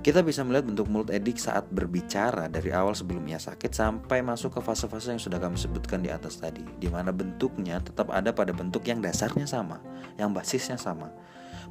Kita 0.00 0.24
bisa 0.24 0.40
melihat 0.48 0.64
bentuk 0.64 0.88
mulut 0.88 1.12
Edik 1.12 1.36
saat 1.36 1.68
berbicara 1.68 2.48
dari 2.48 2.72
awal 2.72 2.96
sebelum 2.96 3.20
ia 3.28 3.36
sakit 3.36 3.68
sampai 3.68 4.24
masuk 4.24 4.56
ke 4.56 4.60
fase-fase 4.64 5.12
yang 5.12 5.20
sudah 5.20 5.36
kami 5.36 5.60
sebutkan 5.60 6.00
di 6.00 6.08
atas 6.08 6.40
tadi, 6.40 6.64
di 6.80 6.88
mana 6.88 7.12
bentuknya 7.12 7.84
tetap 7.84 8.08
ada 8.08 8.32
pada 8.32 8.56
bentuk 8.56 8.80
yang 8.88 9.04
dasarnya 9.04 9.44
sama, 9.44 9.76
yang 10.16 10.32
basisnya 10.32 10.80
sama. 10.80 11.12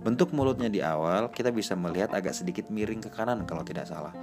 Bentuk 0.06 0.30
mulutnya 0.30 0.70
di 0.70 0.78
awal 0.78 1.34
kita 1.34 1.50
bisa 1.50 1.74
melihat 1.74 2.14
agak 2.14 2.38
sedikit 2.38 2.70
miring 2.70 3.02
ke 3.02 3.10
kanan 3.10 3.50
kalau 3.50 3.66
tidak 3.66 3.90
salah. 3.90 4.14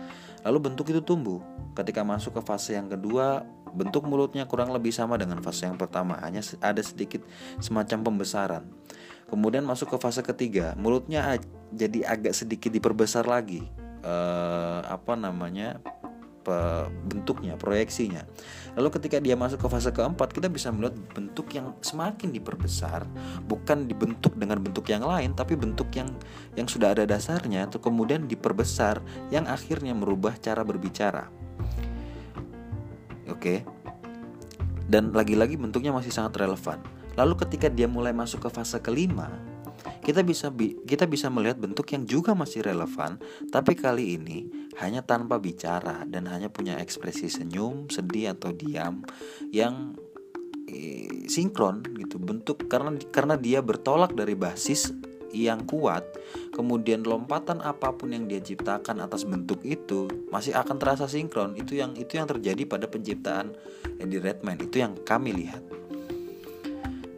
Lalu 0.47 0.71
bentuk 0.71 0.87
itu 0.87 1.03
tumbuh. 1.03 1.43
Ketika 1.75 2.07
masuk 2.07 2.39
ke 2.39 2.43
fase 2.47 2.79
yang 2.79 2.87
kedua, 2.87 3.43
bentuk 3.75 4.07
mulutnya 4.07 4.47
kurang 4.47 4.71
lebih 4.71 4.95
sama 4.95 5.19
dengan 5.19 5.43
fase 5.43 5.67
yang 5.67 5.75
pertama, 5.75 6.15
hanya 6.23 6.47
ada 6.63 6.79
sedikit 6.79 7.27
semacam 7.59 8.07
pembesaran. 8.07 8.71
Kemudian 9.27 9.67
masuk 9.67 9.91
ke 9.91 9.99
fase 9.99 10.23
ketiga, 10.23 10.79
mulutnya 10.79 11.43
jadi 11.75 12.07
agak 12.07 12.39
sedikit 12.39 12.71
diperbesar 12.71 13.27
lagi. 13.27 13.67
Eh, 14.07 14.81
apa 14.87 15.19
namanya? 15.19 15.83
bentuknya, 17.11 17.59
proyeksinya. 17.59 18.23
Lalu 18.79 18.95
ketika 18.95 19.19
dia 19.19 19.35
masuk 19.35 19.59
ke 19.59 19.67
fase 19.67 19.91
keempat, 19.91 20.31
kita 20.31 20.47
bisa 20.47 20.71
melihat 20.71 20.95
bentuk 21.11 21.51
yang 21.51 21.75
semakin 21.83 22.31
diperbesar, 22.31 23.03
bukan 23.51 23.91
dibentuk 23.91 24.39
dengan 24.39 24.63
bentuk 24.63 24.87
yang 24.87 25.03
lain, 25.03 25.35
tapi 25.35 25.59
bentuk 25.59 25.91
yang 25.99 26.07
yang 26.55 26.71
sudah 26.71 26.95
ada 26.95 27.03
dasarnya, 27.03 27.67
itu 27.67 27.83
kemudian 27.83 28.31
diperbesar, 28.31 29.03
yang 29.35 29.51
akhirnya 29.51 29.91
merubah 29.91 30.39
cara 30.39 30.63
berbicara. 30.63 31.27
Oke, 33.27 33.67
dan 34.87 35.11
lagi-lagi 35.11 35.59
bentuknya 35.59 35.91
masih 35.91 36.15
sangat 36.15 36.39
relevan. 36.39 36.79
Lalu 37.19 37.35
ketika 37.43 37.67
dia 37.67 37.91
mulai 37.91 38.15
masuk 38.15 38.47
ke 38.47 38.49
fase 38.55 38.79
kelima, 38.79 39.35
kita 40.07 40.23
bisa 40.23 40.55
kita 40.87 41.11
bisa 41.11 41.27
melihat 41.27 41.59
bentuk 41.59 41.91
yang 41.91 42.07
juga 42.07 42.39
masih 42.39 42.63
relevan, 42.63 43.19
tapi 43.51 43.75
kali 43.75 44.15
ini 44.15 44.47
hanya 44.79 45.03
tanpa 45.03 45.43
bicara 45.43 46.07
dan 46.07 46.31
hanya 46.31 46.47
punya 46.47 46.79
ekspresi 46.79 47.27
senyum, 47.27 47.91
sedih 47.91 48.39
atau 48.39 48.55
diam 48.55 49.03
yang 49.51 49.99
eh, 50.71 51.27
sinkron 51.27 51.83
gitu 51.99 52.23
bentuk 52.23 52.71
karena 52.71 52.95
karena 53.11 53.35
dia 53.35 53.59
bertolak 53.59 54.15
dari 54.15 54.39
basis 54.39 54.95
yang 55.35 55.67
kuat, 55.67 56.07
kemudian 56.55 57.03
lompatan 57.03 57.59
apa 57.59 57.91
pun 57.99 58.15
yang 58.15 58.31
dia 58.31 58.39
ciptakan 58.39 59.03
atas 59.03 59.27
bentuk 59.27 59.59
itu 59.67 60.07
masih 60.31 60.55
akan 60.55 60.79
terasa 60.79 61.11
sinkron. 61.11 61.59
Itu 61.59 61.75
yang 61.75 61.99
itu 61.99 62.15
yang 62.15 62.31
terjadi 62.31 62.63
pada 62.65 62.87
penciptaan 62.87 63.53
Eddie 63.99 64.23
Redmayne. 64.23 64.63
Itu 64.63 64.79
yang 64.79 64.95
kami 65.03 65.35
lihat. 65.35 65.86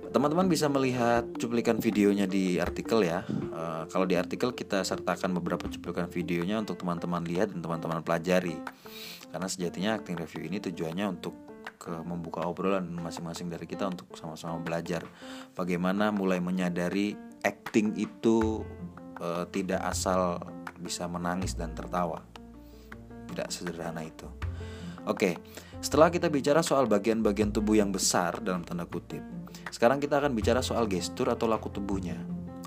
Teman-teman 0.08 0.48
bisa 0.48 0.72
melihat 0.72 1.28
cuplikan 1.36 1.76
videonya 1.76 2.24
di 2.24 2.56
artikel 2.56 3.04
ya. 3.04 3.28
Uh, 3.28 3.84
kalau 3.92 4.08
di 4.08 4.16
artikel 4.16 4.56
kita 4.56 4.80
sertakan 4.80 5.36
beberapa 5.36 5.68
cuplikan 5.68 6.08
videonya 6.08 6.64
untuk 6.64 6.80
teman-teman 6.80 7.20
lihat 7.28 7.52
dan 7.52 7.60
teman-teman 7.60 8.00
pelajari. 8.00 8.56
Karena 9.28 9.48
sejatinya 9.48 10.00
acting 10.00 10.16
review 10.16 10.48
ini 10.48 10.58
tujuannya 10.64 11.06
untuk 11.12 11.36
ke 11.78 11.92
membuka 12.02 12.42
obrolan 12.42 12.88
masing-masing 12.90 13.52
dari 13.52 13.68
kita 13.68 13.86
untuk 13.86 14.10
sama-sama 14.18 14.58
belajar 14.58 15.06
bagaimana 15.54 16.10
mulai 16.10 16.42
menyadari 16.42 17.14
acting 17.46 17.94
itu 17.94 18.66
uh, 19.22 19.46
tidak 19.54 19.78
asal 19.86 20.42
bisa 20.80 21.06
menangis 21.06 21.54
dan 21.54 21.76
tertawa. 21.76 22.24
Tidak 23.28 23.48
sederhana 23.52 24.02
itu. 24.02 24.26
Oke, 25.06 25.38
setelah 25.78 26.10
kita 26.10 26.26
bicara 26.26 26.58
soal 26.60 26.90
bagian-bagian 26.90 27.54
tubuh 27.54 27.78
yang 27.78 27.94
besar 27.94 28.42
dalam 28.42 28.66
tanda 28.66 28.82
kutip, 28.82 29.22
sekarang 29.70 30.02
kita 30.02 30.18
akan 30.18 30.34
bicara 30.34 30.58
soal 30.58 30.90
gestur 30.90 31.30
atau 31.30 31.46
laku 31.46 31.70
tubuhnya. 31.70 32.18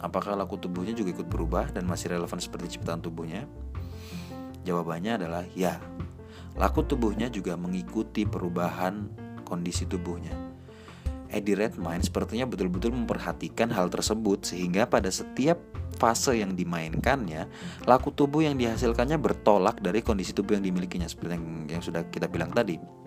Apakah 0.01 0.33
laku 0.33 0.57
tubuhnya 0.57 0.97
juga 0.97 1.13
ikut 1.19 1.27
berubah 1.29 1.69
dan 1.75 1.85
masih 1.85 2.15
relevan 2.15 2.39
seperti 2.41 2.79
ciptaan 2.79 3.03
tubuhnya? 3.03 3.45
Jawabannya 4.65 5.21
adalah 5.21 5.43
ya. 5.53 5.77
Laku 6.57 6.87
tubuhnya 6.87 7.29
juga 7.29 7.53
mengikuti 7.59 8.25
perubahan 8.25 9.07
kondisi 9.45 9.85
tubuhnya. 9.85 10.33
Eddie 11.31 11.55
Redmayne 11.55 12.03
sepertinya 12.03 12.43
betul-betul 12.43 12.91
memperhatikan 12.91 13.71
hal 13.71 13.87
tersebut 13.87 14.51
sehingga 14.51 14.83
pada 14.83 15.07
setiap 15.07 15.59
fase 15.95 16.43
yang 16.43 16.57
dimainkannya, 16.59 17.47
laku 17.87 18.11
tubuh 18.11 18.43
yang 18.43 18.59
dihasilkannya 18.59 19.15
bertolak 19.15 19.79
dari 19.79 20.03
kondisi 20.03 20.35
tubuh 20.35 20.59
yang 20.59 20.65
dimilikinya 20.65 21.07
seperti 21.07 21.39
yang, 21.39 21.47
yang 21.71 21.81
sudah 21.83 22.03
kita 22.11 22.27
bilang 22.27 22.51
tadi. 22.51 23.00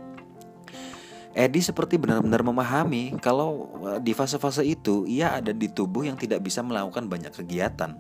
Eddie 1.35 1.67
seperti 1.67 1.99
benar-benar 1.99 2.47
memahami 2.47 3.19
kalau 3.19 3.75
eh, 3.91 3.99
di 3.99 4.15
fase-fase 4.15 4.63
itu 4.63 5.03
ia 5.11 5.35
ada 5.35 5.51
di 5.51 5.67
tubuh 5.67 6.07
yang 6.07 6.15
tidak 6.15 6.47
bisa 6.47 6.63
melakukan 6.63 7.11
banyak 7.11 7.35
kegiatan. 7.35 7.99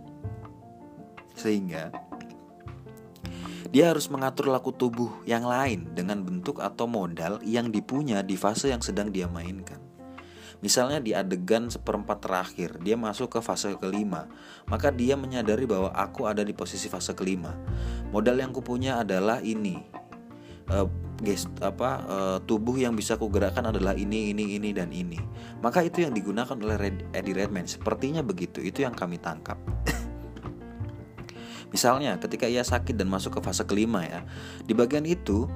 Sehingga 1.34 1.90
dia 3.74 3.90
harus 3.90 4.06
mengatur 4.06 4.54
laku 4.54 4.70
tubuh 4.70 5.10
yang 5.26 5.42
lain 5.42 5.98
dengan 5.98 6.22
bentuk 6.22 6.62
atau 6.62 6.86
modal 6.86 7.42
yang 7.42 7.74
dipunya 7.74 8.22
di 8.22 8.38
fase 8.38 8.70
yang 8.70 8.78
sedang 8.78 9.10
dia 9.10 9.26
mainkan. 9.26 9.82
Misalnya 10.62 11.02
di 11.02 11.10
adegan 11.10 11.68
seperempat 11.68 12.22
terakhir, 12.22 12.78
dia 12.80 12.94
masuk 12.94 13.36
ke 13.36 13.40
fase 13.42 13.74
kelima, 13.76 14.30
maka 14.70 14.88
dia 14.94 15.18
menyadari 15.18 15.66
bahwa 15.66 15.90
aku 15.90 16.24
ada 16.24 16.40
di 16.40 16.54
posisi 16.54 16.86
fase 16.86 17.12
kelima. 17.12 17.52
Modal 18.14 18.38
yang 18.40 18.54
kupunya 18.54 19.02
adalah 19.02 19.42
ini, 19.42 19.82
uh, 20.72 20.88
gest 21.24 21.50
apa 21.64 21.90
uh, 22.06 22.38
tubuh 22.44 22.76
yang 22.76 22.92
bisa 22.94 23.16
kugerakkan 23.16 23.64
adalah 23.66 23.96
ini 23.96 24.30
ini 24.30 24.60
ini 24.60 24.70
dan 24.70 24.92
ini 24.92 25.18
maka 25.64 25.80
itu 25.80 26.04
yang 26.04 26.12
digunakan 26.12 26.54
oleh 26.54 26.76
Red, 26.76 27.16
Eddie 27.16 27.34
Redmayne 27.34 27.66
sepertinya 27.66 28.20
begitu 28.20 28.60
itu 28.60 28.84
yang 28.84 28.92
kami 28.92 29.16
tangkap 29.18 29.58
misalnya 31.74 32.20
ketika 32.20 32.46
ia 32.46 32.62
sakit 32.62 32.94
dan 32.94 33.08
masuk 33.08 33.36
ke 33.36 33.40
fase 33.40 33.64
kelima 33.64 34.04
ya 34.04 34.20
di 34.62 34.76
bagian 34.76 35.08
itu 35.08 35.48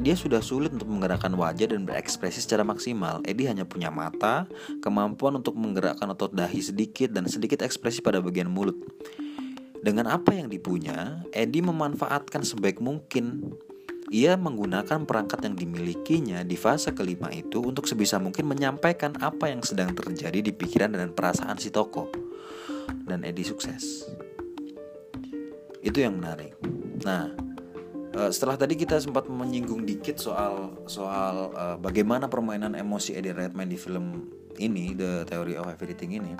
dia 0.00 0.16
sudah 0.16 0.40
sulit 0.40 0.72
untuk 0.72 0.88
menggerakkan 0.88 1.28
wajah 1.36 1.76
dan 1.76 1.84
berekspresi 1.84 2.40
secara 2.40 2.64
maksimal. 2.64 3.20
Eddie 3.28 3.52
hanya 3.52 3.68
punya 3.68 3.92
mata, 3.92 4.48
kemampuan 4.80 5.44
untuk 5.44 5.60
menggerakkan 5.60 6.08
otot 6.08 6.32
dahi 6.32 6.64
sedikit 6.64 7.12
dan 7.12 7.28
sedikit 7.28 7.60
ekspresi 7.60 8.00
pada 8.00 8.24
bagian 8.24 8.48
mulut. 8.48 8.80
Dengan 9.80 10.08
apa 10.08 10.32
yang 10.32 10.48
dipunya, 10.48 11.20
Eddie 11.36 11.64
memanfaatkan 11.64 12.44
sebaik 12.44 12.80
mungkin 12.80 13.52
ia 14.10 14.34
menggunakan 14.34 15.06
perangkat 15.06 15.46
yang 15.46 15.54
dimilikinya 15.54 16.42
di 16.42 16.58
fase 16.58 16.90
kelima 16.90 17.30
itu 17.30 17.62
untuk 17.62 17.86
sebisa 17.86 18.18
mungkin 18.18 18.50
menyampaikan 18.50 19.14
apa 19.22 19.54
yang 19.54 19.62
sedang 19.62 19.94
terjadi 19.94 20.42
di 20.42 20.50
pikiran 20.50 20.98
dan 20.98 21.14
perasaan 21.14 21.54
si 21.62 21.70
tokoh. 21.70 22.10
Dan 23.06 23.22
Edi 23.22 23.46
sukses. 23.46 24.10
Itu 25.78 26.02
yang 26.02 26.18
menarik. 26.18 26.58
Nah, 27.06 27.30
eh, 28.18 28.30
setelah 28.34 28.58
tadi 28.58 28.74
kita 28.74 28.98
sempat 28.98 29.30
menyinggung 29.30 29.86
dikit 29.86 30.18
soal 30.18 30.74
soal 30.90 31.54
uh, 31.54 31.78
bagaimana 31.78 32.26
permainan 32.26 32.74
emosi 32.74 33.14
Eddie 33.14 33.30
Redmayne 33.30 33.70
di 33.70 33.78
film 33.78 34.26
ini, 34.58 34.90
The 34.90 35.22
Theory 35.22 35.54
of 35.54 35.70
Everything 35.70 36.18
ini. 36.18 36.34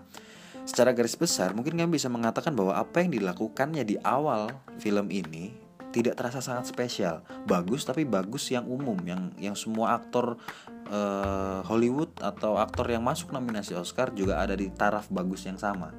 Secara 0.66 0.90
garis 0.90 1.14
besar, 1.14 1.54
mungkin 1.54 1.78
kami 1.78 2.02
bisa 2.02 2.10
mengatakan 2.10 2.50
bahwa 2.50 2.74
apa 2.74 2.98
yang 2.98 3.14
dilakukannya 3.14 3.86
di 3.86 3.94
awal 4.02 4.50
film 4.82 5.06
ini 5.14 5.69
tidak 5.90 6.18
terasa 6.18 6.38
sangat 6.38 6.70
spesial 6.70 7.22
bagus 7.46 7.82
tapi 7.82 8.06
bagus 8.06 8.50
yang 8.50 8.66
umum 8.66 8.96
yang 9.02 9.34
yang 9.36 9.54
semua 9.58 9.98
aktor 9.98 10.38
uh, 10.90 11.60
Hollywood 11.66 12.10
atau 12.22 12.58
aktor 12.58 12.86
yang 12.90 13.02
masuk 13.02 13.34
nominasi 13.34 13.74
Oscar 13.74 14.14
juga 14.14 14.38
ada 14.38 14.54
di 14.54 14.70
taraf 14.70 15.10
bagus 15.10 15.46
yang 15.46 15.58
sama 15.58 15.90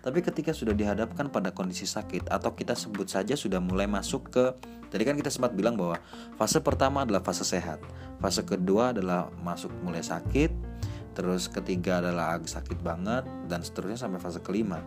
tapi 0.00 0.22
ketika 0.22 0.54
sudah 0.54 0.72
dihadapkan 0.72 1.28
pada 1.28 1.50
kondisi 1.50 1.84
sakit 1.84 2.30
atau 2.30 2.54
kita 2.54 2.78
sebut 2.78 3.10
saja 3.10 3.34
sudah 3.34 3.58
mulai 3.58 3.90
masuk 3.90 4.32
ke 4.32 4.44
tadi 4.88 5.02
kan 5.02 5.18
kita 5.18 5.28
sempat 5.28 5.52
bilang 5.52 5.74
bahwa 5.76 5.98
fase 6.40 6.62
pertama 6.62 7.02
adalah 7.04 7.20
fase 7.20 7.44
sehat 7.44 7.82
fase 8.22 8.40
kedua 8.46 8.96
adalah 8.96 9.28
masuk 9.42 9.70
mulai 9.82 10.00
sakit 10.00 10.76
terus 11.16 11.48
ketiga 11.48 12.04
adalah 12.04 12.36
sakit 12.36 12.84
banget 12.84 13.24
dan 13.48 13.64
seterusnya 13.64 13.96
sampai 13.96 14.20
fase 14.20 14.44
kelima. 14.44 14.84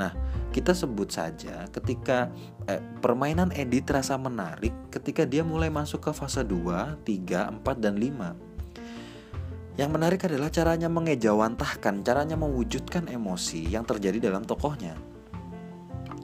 Nah, 0.00 0.16
kita 0.48 0.72
sebut 0.72 1.12
saja 1.12 1.68
ketika 1.68 2.32
eh, 2.64 2.80
permainan 3.04 3.52
Edi 3.52 3.84
terasa 3.84 4.16
menarik 4.16 4.72
ketika 4.88 5.28
dia 5.28 5.44
mulai 5.44 5.68
masuk 5.68 6.08
ke 6.08 6.10
fase 6.16 6.40
2, 6.40 7.04
3, 7.04 7.60
4 7.60 7.84
dan 7.84 8.00
5. 8.00 9.76
Yang 9.76 9.90
menarik 9.92 10.20
adalah 10.24 10.48
caranya 10.48 10.88
mengejawantahkan, 10.88 12.00
caranya 12.00 12.36
mewujudkan 12.40 13.12
emosi 13.12 13.68
yang 13.68 13.84
terjadi 13.84 14.32
dalam 14.32 14.44
tokohnya. 14.48 14.96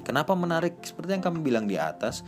Kenapa 0.04 0.32
menarik? 0.32 0.80
Seperti 0.80 1.16
yang 1.18 1.24
kami 1.24 1.44
bilang 1.44 1.68
di 1.68 1.76
atas 1.76 2.24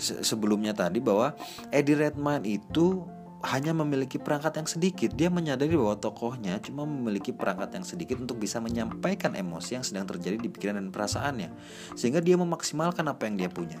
sebelumnya 0.00 0.72
tadi 0.72 1.02
bahwa 1.02 1.36
Eddie 1.68 1.98
Redmayne 1.98 2.46
itu 2.48 3.04
hanya 3.40 3.72
memiliki 3.72 4.20
perangkat 4.20 4.60
yang 4.60 4.68
sedikit. 4.68 5.10
Dia 5.16 5.32
menyadari 5.32 5.72
bahwa 5.72 5.96
tokohnya 5.96 6.60
cuma 6.60 6.84
memiliki 6.84 7.32
perangkat 7.32 7.72
yang 7.72 7.86
sedikit 7.88 8.20
untuk 8.20 8.36
bisa 8.36 8.60
menyampaikan 8.60 9.32
emosi 9.32 9.80
yang 9.80 9.84
sedang 9.84 10.04
terjadi 10.04 10.36
di 10.36 10.52
pikiran 10.52 10.76
dan 10.76 10.92
perasaannya. 10.92 11.48
Sehingga 11.96 12.20
dia 12.20 12.36
memaksimalkan 12.36 13.08
apa 13.08 13.24
yang 13.24 13.40
dia 13.40 13.48
punya. 13.48 13.80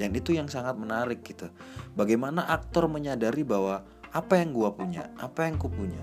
Dan 0.00 0.16
itu 0.16 0.32
yang 0.32 0.48
sangat 0.48 0.80
menarik 0.80 1.20
gitu. 1.20 1.52
Bagaimana 1.92 2.48
aktor 2.48 2.88
menyadari 2.88 3.44
bahwa 3.44 3.84
apa 4.16 4.40
yang 4.40 4.56
gua 4.56 4.72
punya, 4.72 5.12
apa 5.20 5.44
yang 5.44 5.60
ku 5.60 5.68
punya. 5.68 6.00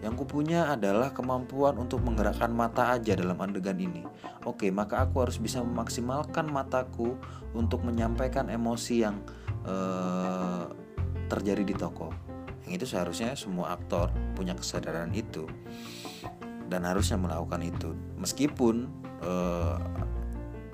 Yang 0.00 0.20
ku 0.20 0.24
punya 0.24 0.72
adalah 0.72 1.12
kemampuan 1.12 1.76
untuk 1.76 2.00
menggerakkan 2.04 2.52
mata 2.52 2.92
aja 2.92 3.16
dalam 3.16 3.36
adegan 3.40 3.76
ini. 3.76 4.04
Oke, 4.48 4.72
maka 4.72 5.04
aku 5.04 5.28
harus 5.28 5.36
bisa 5.36 5.60
memaksimalkan 5.60 6.48
mataku 6.48 7.16
untuk 7.52 7.84
menyampaikan 7.84 8.48
emosi 8.48 9.04
yang 9.04 9.20
uh, 9.64 10.68
terjadi 11.28 11.62
di 11.64 11.74
toko. 11.74 12.12
Yang 12.64 12.72
itu 12.80 12.86
seharusnya 12.96 13.36
semua 13.36 13.76
aktor 13.76 14.08
punya 14.32 14.56
kesadaran 14.56 15.12
itu 15.12 15.44
dan 16.68 16.88
harusnya 16.88 17.20
melakukan 17.20 17.60
itu. 17.60 17.92
Meskipun 18.16 18.88
uh, 19.20 19.76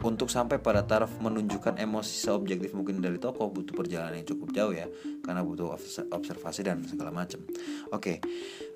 untuk 0.00 0.32
sampai 0.32 0.56
pada 0.56 0.80
taraf 0.84 1.12
menunjukkan 1.20 1.76
emosi 1.76 2.24
seobjektif 2.24 2.72
mungkin 2.72 3.04
dari 3.04 3.20
tokoh 3.20 3.52
butuh 3.52 3.76
perjalanan 3.76 4.24
yang 4.24 4.28
cukup 4.28 4.48
jauh 4.56 4.72
ya 4.72 4.88
karena 5.20 5.44
butuh 5.44 5.76
observasi 6.12 6.64
dan 6.64 6.80
segala 6.88 7.12
macam. 7.12 7.44
Oke 7.92 8.20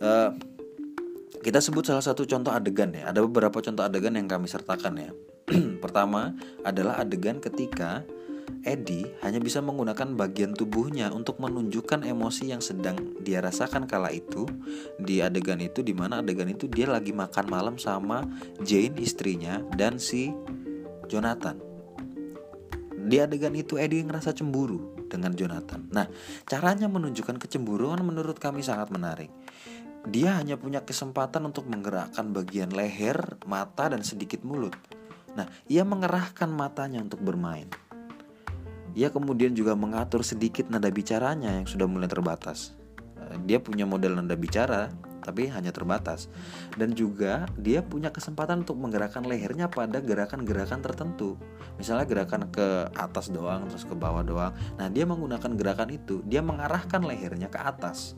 eh, 0.04 0.30
kita 1.40 1.60
sebut 1.60 1.84
salah 1.84 2.04
satu 2.04 2.28
contoh 2.28 2.52
adegan 2.52 2.92
ya. 2.92 3.12
Ada 3.12 3.24
beberapa 3.24 3.60
contoh 3.60 3.84
adegan 3.84 4.16
yang 4.16 4.28
kami 4.28 4.48
sertakan 4.48 4.94
ya. 5.00 5.10
Pertama 5.84 6.36
adalah 6.64 7.00
adegan 7.00 7.40
ketika 7.40 8.04
Eddie 8.64 9.12
hanya 9.20 9.38
bisa 9.40 9.60
menggunakan 9.60 10.16
bagian 10.16 10.56
tubuhnya 10.56 11.12
untuk 11.12 11.36
menunjukkan 11.40 12.04
emosi 12.04 12.52
yang 12.52 12.64
sedang 12.64 12.96
dia 13.20 13.44
rasakan 13.44 13.84
kala 13.84 14.08
itu 14.08 14.48
di 14.96 15.20
adegan 15.20 15.60
itu 15.60 15.84
di 15.84 15.92
mana 15.92 16.24
adegan 16.24 16.48
itu 16.48 16.64
dia 16.64 16.88
lagi 16.88 17.12
makan 17.12 17.46
malam 17.48 17.76
sama 17.76 18.24
Jane 18.64 18.96
istrinya 19.00 19.60
dan 19.76 20.00
si 20.00 20.32
Jonathan. 21.08 21.60
Di 23.04 23.20
adegan 23.20 23.52
itu 23.52 23.76
Eddie 23.76 24.00
ngerasa 24.00 24.32
cemburu 24.32 24.96
dengan 25.12 25.36
Jonathan. 25.36 25.84
Nah, 25.92 26.08
caranya 26.48 26.88
menunjukkan 26.88 27.36
kecemburuan 27.36 28.00
menurut 28.00 28.40
kami 28.40 28.64
sangat 28.64 28.88
menarik. 28.88 29.28
Dia 30.04 30.36
hanya 30.40 30.56
punya 30.60 30.84
kesempatan 30.84 31.48
untuk 31.48 31.68
menggerakkan 31.68 32.32
bagian 32.32 32.72
leher, 32.72 33.40
mata, 33.48 33.92
dan 33.92 34.04
sedikit 34.04 34.44
mulut. 34.44 34.76
Nah, 35.36 35.48
ia 35.68 35.84
mengerahkan 35.84 36.48
matanya 36.48 37.00
untuk 37.00 37.24
bermain. 37.24 37.68
Ia 38.94 39.10
kemudian 39.10 39.58
juga 39.58 39.74
mengatur 39.74 40.22
sedikit 40.22 40.70
nada 40.70 40.86
bicaranya 40.86 41.50
yang 41.58 41.66
sudah 41.66 41.90
mulai 41.90 42.06
terbatas. 42.06 42.78
Eh, 43.18 43.36
dia 43.42 43.58
punya 43.58 43.82
model 43.82 44.22
nada 44.22 44.38
bicara, 44.38 44.94
tapi 45.24 45.50
hanya 45.50 45.74
terbatas. 45.74 46.30
Dan 46.78 46.94
juga 46.94 47.50
dia 47.58 47.82
punya 47.82 48.14
kesempatan 48.14 48.62
untuk 48.62 48.78
menggerakkan 48.78 49.26
lehernya 49.26 49.66
pada 49.66 49.98
gerakan-gerakan 49.98 50.78
tertentu. 50.78 51.34
Misalnya 51.74 52.06
gerakan 52.06 52.46
ke 52.54 52.86
atas 52.94 53.34
doang, 53.34 53.66
terus 53.66 53.82
ke 53.82 53.98
bawah 53.98 54.22
doang. 54.22 54.54
Nah, 54.78 54.86
dia 54.86 55.02
menggunakan 55.08 55.50
gerakan 55.58 55.90
itu, 55.90 56.22
dia 56.22 56.44
mengarahkan 56.44 57.02
lehernya 57.02 57.50
ke 57.50 57.58
atas. 57.58 58.14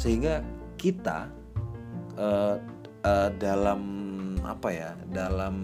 Sehingga 0.00 0.40
kita 0.80 1.28
uh, 2.16 2.56
uh, 3.04 3.30
dalam 3.36 3.82
apa 4.42 4.68
ya, 4.72 4.90
dalam 5.12 5.54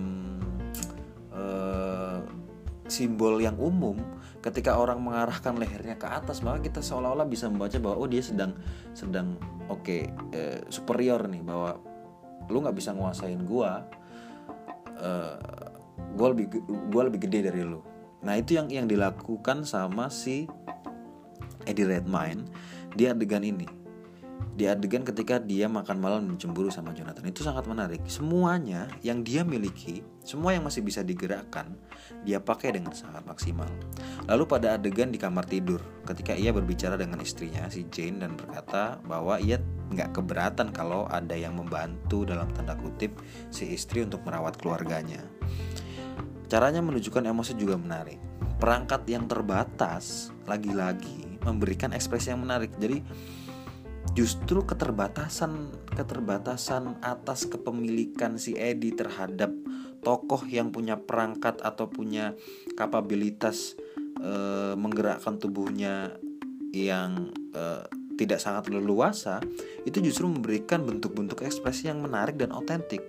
simbol 2.88 3.38
yang 3.38 3.54
umum 3.60 4.00
ketika 4.40 4.74
orang 4.74 4.98
mengarahkan 5.04 5.54
lehernya 5.60 6.00
ke 6.00 6.08
atas 6.08 6.40
maka 6.40 6.64
kita 6.64 6.80
seolah-olah 6.80 7.28
bisa 7.28 7.46
membaca 7.46 7.76
bahwa 7.78 7.96
oh 8.00 8.08
dia 8.08 8.24
sedang 8.24 8.56
sedang 8.96 9.36
oke 9.68 9.84
okay, 9.84 10.02
eh, 10.34 10.64
superior 10.72 11.28
nih 11.28 11.44
bahwa 11.44 11.78
lu 12.48 12.64
nggak 12.64 12.76
bisa 12.76 12.96
nguasain 12.96 13.44
gua 13.44 13.84
eh, 14.98 15.38
gua 16.16 16.28
lebih 16.32 16.50
gua 16.90 17.06
lebih 17.06 17.28
gede 17.28 17.52
dari 17.52 17.62
lu. 17.62 17.84
Nah 18.24 18.34
itu 18.34 18.58
yang 18.58 18.66
yang 18.72 18.86
dilakukan 18.90 19.62
sama 19.62 20.10
si 20.10 20.50
Eddie 21.68 21.86
Redmayne 21.86 22.48
di 22.96 23.04
adegan 23.06 23.44
ini 23.44 23.77
di 24.58 24.66
adegan 24.66 25.06
ketika 25.06 25.38
dia 25.38 25.70
makan 25.70 26.02
malam 26.02 26.26
dan 26.26 26.34
cemburu 26.34 26.66
sama 26.66 26.90
Jonathan 26.90 27.22
itu 27.30 27.46
sangat 27.46 27.70
menarik. 27.70 28.02
Semuanya 28.10 28.90
yang 29.06 29.22
dia 29.22 29.46
miliki 29.46 30.02
semua 30.26 30.52
yang 30.52 30.66
masih 30.66 30.82
bisa 30.82 31.00
digerakkan 31.06 31.72
dia 32.26 32.42
pakai 32.42 32.74
dengan 32.74 32.90
sangat 32.90 33.22
maksimal. 33.22 33.70
Lalu 34.26 34.44
pada 34.50 34.74
adegan 34.74 35.14
di 35.14 35.16
kamar 35.16 35.46
tidur 35.46 35.78
ketika 36.04 36.34
ia 36.34 36.50
berbicara 36.50 36.98
dengan 36.98 37.22
istrinya 37.22 37.70
si 37.70 37.86
Jane 37.88 38.20
dan 38.26 38.34
berkata 38.34 38.98
bahwa 39.06 39.38
ia 39.38 39.62
nggak 39.94 40.20
keberatan 40.20 40.74
kalau 40.74 41.08
ada 41.08 41.32
yang 41.38 41.56
membantu 41.56 42.26
dalam 42.28 42.50
tanda 42.52 42.76
kutip 42.76 43.14
si 43.48 43.72
istri 43.72 44.02
untuk 44.02 44.26
merawat 44.26 44.58
keluarganya. 44.58 45.22
Caranya 46.48 46.80
menunjukkan 46.80 47.28
emosi 47.28 47.52
juga 47.54 47.76
menarik. 47.76 48.18
Perangkat 48.58 49.06
yang 49.06 49.28
terbatas 49.30 50.34
lagi-lagi 50.48 51.38
memberikan 51.44 51.94
ekspresi 51.94 52.32
yang 52.32 52.42
menarik. 52.42 52.72
Jadi 52.80 53.00
justru 54.14 54.64
keterbatasan 54.64 55.72
keterbatasan 55.92 57.00
atas 57.02 57.48
kepemilikan 57.48 58.38
si 58.38 58.54
Edi 58.54 58.94
terhadap 58.94 59.50
tokoh 60.00 60.46
yang 60.46 60.70
punya 60.70 60.96
perangkat 60.96 61.58
atau 61.60 61.90
punya 61.90 62.32
kapabilitas 62.78 63.74
e, 64.20 64.32
menggerakkan 64.78 65.36
tubuhnya 65.42 66.14
yang 66.70 67.34
e, 67.50 67.64
tidak 68.18 68.42
sangat 68.42 68.70
leluasa 68.70 69.38
itu 69.86 69.98
justru 70.02 70.26
memberikan 70.26 70.82
bentuk-bentuk 70.82 71.46
ekspresi 71.46 71.86
yang 71.86 72.02
menarik 72.02 72.34
dan 72.34 72.50
otentik. 72.50 73.02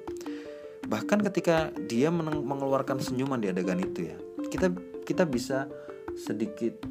Bahkan 0.86 1.22
ketika 1.30 1.74
dia 1.90 2.10
mengeluarkan 2.14 3.02
senyuman 3.02 3.42
di 3.42 3.50
adegan 3.50 3.82
itu 3.82 4.10
ya 4.10 4.18
kita 4.50 4.74
kita 5.06 5.26
bisa 5.26 5.70
sedikit 6.18 6.82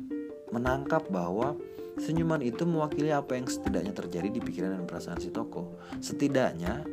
menangkap 0.55 1.07
bahwa 1.11 1.59
Senyuman 1.99 2.41
itu 2.41 2.63
mewakili 2.65 3.11
apa 3.11 3.35
yang 3.35 3.51
setidaknya 3.51 3.93
terjadi 3.93 4.31
di 4.31 4.41
pikiran 4.41 4.79
dan 4.79 4.85
perasaan 4.87 5.19
si 5.19 5.35
tokoh. 5.35 5.77
Setidaknya 5.99 6.87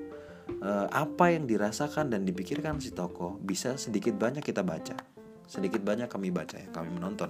eh, 0.50 0.88
apa 0.90 1.32
yang 1.32 1.46
dirasakan 1.46 2.10
dan 2.12 2.26
dipikirkan 2.26 2.82
si 2.82 2.92
tokoh 2.92 3.38
bisa 3.40 3.78
sedikit 3.78 4.18
banyak 4.18 4.42
kita 4.42 4.66
baca. 4.66 4.98
Sedikit 5.46 5.86
banyak 5.86 6.10
kami 6.10 6.34
baca 6.34 6.58
ya, 6.58 6.68
kami 6.74 6.90
menonton. 6.90 7.30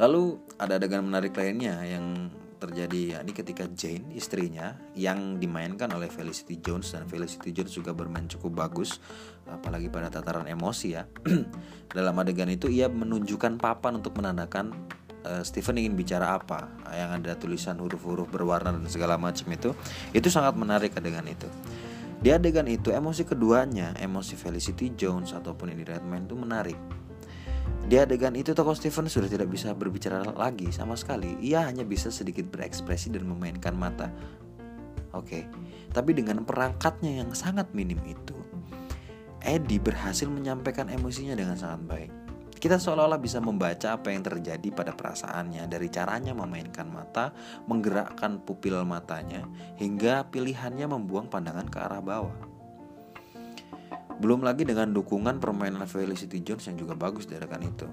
Lalu 0.00 0.40
ada 0.56 0.78
adegan 0.80 1.04
menarik 1.04 1.36
lainnya 1.36 1.82
yang 1.84 2.32
terjadi 2.62 3.18
yakni 3.18 3.34
ketika 3.34 3.66
Jane 3.74 4.14
istrinya 4.14 4.78
yang 4.94 5.42
dimainkan 5.42 5.90
oleh 5.90 6.06
Felicity 6.06 6.62
Jones 6.62 6.94
dan 6.94 7.10
Felicity 7.10 7.50
Jones 7.50 7.74
juga 7.74 7.90
bermain 7.90 8.30
cukup 8.30 8.62
bagus 8.62 9.02
apalagi 9.50 9.90
pada 9.90 10.06
tataran 10.06 10.46
emosi 10.46 10.94
ya 10.94 11.02
dalam 11.96 12.14
adegan 12.22 12.46
itu 12.46 12.70
ia 12.70 12.86
menunjukkan 12.86 13.58
papan 13.58 13.98
untuk 13.98 14.14
menandakan 14.14 14.70
uh, 15.24 15.42
Stephen 15.42 15.78
ingin 15.78 15.94
bicara 15.98 16.36
apa 16.36 16.70
yang 16.92 17.22
ada 17.22 17.34
tulisan 17.38 17.78
huruf-huruf 17.78 18.30
berwarna 18.30 18.74
dan 18.74 18.86
segala 18.86 19.18
macam 19.18 19.46
itu 19.50 19.74
itu 20.12 20.28
sangat 20.28 20.54
menarik 20.54 20.94
adegan 20.94 21.26
itu. 21.26 21.48
Di 22.22 22.30
adegan 22.30 22.70
itu 22.70 22.94
emosi 22.94 23.26
keduanya 23.26 23.98
emosi 23.98 24.38
Felicity 24.38 24.94
Jones 24.94 25.34
ataupun 25.34 25.74
ini 25.74 25.82
Redman 25.82 26.30
itu 26.30 26.38
menarik. 26.38 26.78
Di 27.82 27.98
adegan 27.98 28.38
itu 28.38 28.54
tokoh 28.54 28.78
Stephen 28.78 29.10
sudah 29.10 29.26
tidak 29.26 29.50
bisa 29.50 29.74
berbicara 29.74 30.22
lagi 30.22 30.70
sama 30.70 30.94
sekali. 30.94 31.34
Ia 31.42 31.66
hanya 31.66 31.82
bisa 31.82 32.14
sedikit 32.14 32.46
berekspresi 32.46 33.10
dan 33.10 33.26
memainkan 33.26 33.74
mata. 33.74 34.10
Oke 35.12 35.44
okay. 35.44 35.44
tapi 35.92 36.16
dengan 36.16 36.40
perangkatnya 36.40 37.20
yang 37.20 37.36
sangat 37.36 37.68
minim 37.76 38.00
itu 38.08 38.32
Eddie 39.44 39.76
berhasil 39.76 40.24
menyampaikan 40.24 40.88
emosinya 40.88 41.36
dengan 41.36 41.52
sangat 41.52 41.84
baik 41.84 42.12
kita 42.62 42.78
seolah-olah 42.78 43.18
bisa 43.18 43.42
membaca 43.42 43.98
apa 43.98 44.14
yang 44.14 44.22
terjadi 44.22 44.70
pada 44.70 44.94
perasaannya 44.94 45.66
dari 45.66 45.90
caranya 45.90 46.30
memainkan 46.30 46.86
mata, 46.86 47.34
menggerakkan 47.66 48.38
pupil 48.38 48.86
matanya, 48.86 49.42
hingga 49.82 50.30
pilihannya 50.30 50.86
membuang 50.86 51.26
pandangan 51.26 51.66
ke 51.66 51.78
arah 51.82 51.98
bawah. 51.98 52.38
Belum 54.22 54.46
lagi 54.46 54.62
dengan 54.62 54.94
dukungan 54.94 55.42
permainan 55.42 55.90
Felicity 55.90 56.38
Jones 56.46 56.70
yang 56.70 56.78
juga 56.78 56.94
bagus 56.94 57.26
dari 57.26 57.42
kan 57.50 57.66
itu. 57.66 57.90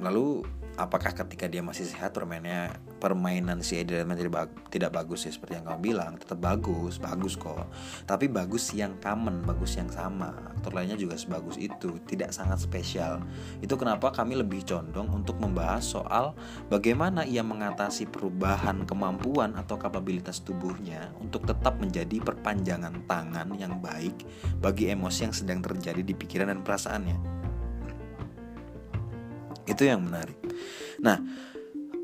Lalu 0.00 0.40
apakah 0.76 1.10
ketika 1.14 1.50
dia 1.50 1.64
masih 1.64 1.88
sehat 1.88 2.14
permainnya 2.14 2.76
permainan 3.00 3.64
si 3.64 3.80
Eddie 3.80 4.02
Redmayne 4.02 4.20
tidak, 4.20 4.34
bag, 4.34 4.50
tidak 4.68 4.90
bagus 4.94 5.26
ya 5.26 5.32
seperti 5.32 5.58
yang 5.58 5.66
kamu 5.66 5.80
bilang. 5.80 6.12
Tetap 6.20 6.38
bagus 6.38 7.00
bagus 7.00 7.34
kok. 7.34 7.66
Tapi 8.04 8.28
bagus 8.28 8.70
yang 8.76 8.98
common 9.00 9.42
bagus 9.42 9.74
yang 9.80 9.88
sama. 9.90 10.30
Aktor 10.54 10.76
lainnya 10.76 11.00
juga 11.00 11.16
sebagus 11.16 11.56
itu 11.56 11.98
tidak 12.06 12.30
sangat 12.30 12.60
spesial. 12.60 13.24
Itu 13.64 13.74
kenapa 13.80 14.12
kami 14.12 14.38
lebih 14.38 14.62
condong 14.68 15.08
untuk 15.10 15.40
membahas 15.40 15.82
soal 15.82 16.36
bagaimana 16.68 17.24
ia 17.24 17.40
mengatasi 17.40 18.06
perubahan 18.12 18.84
kemampuan 18.84 19.56
atau 19.56 19.80
kapabilitas 19.80 20.44
tubuhnya 20.44 21.10
untuk 21.18 21.48
tetap 21.48 21.80
menjadi 21.80 22.20
perpanjangan 22.20 23.08
tangan 23.08 23.48
yang 23.56 23.80
baik 23.80 24.14
bagi 24.60 24.92
emosi 24.92 25.30
yang 25.30 25.34
sedang 25.34 25.60
terjadi 25.64 26.04
di 26.04 26.12
pikiran 26.12 26.52
dan 26.52 26.60
perasaannya 26.60 27.49
itu 29.66 29.88
yang 29.88 30.04
menarik 30.04 30.36
nah 31.00 31.20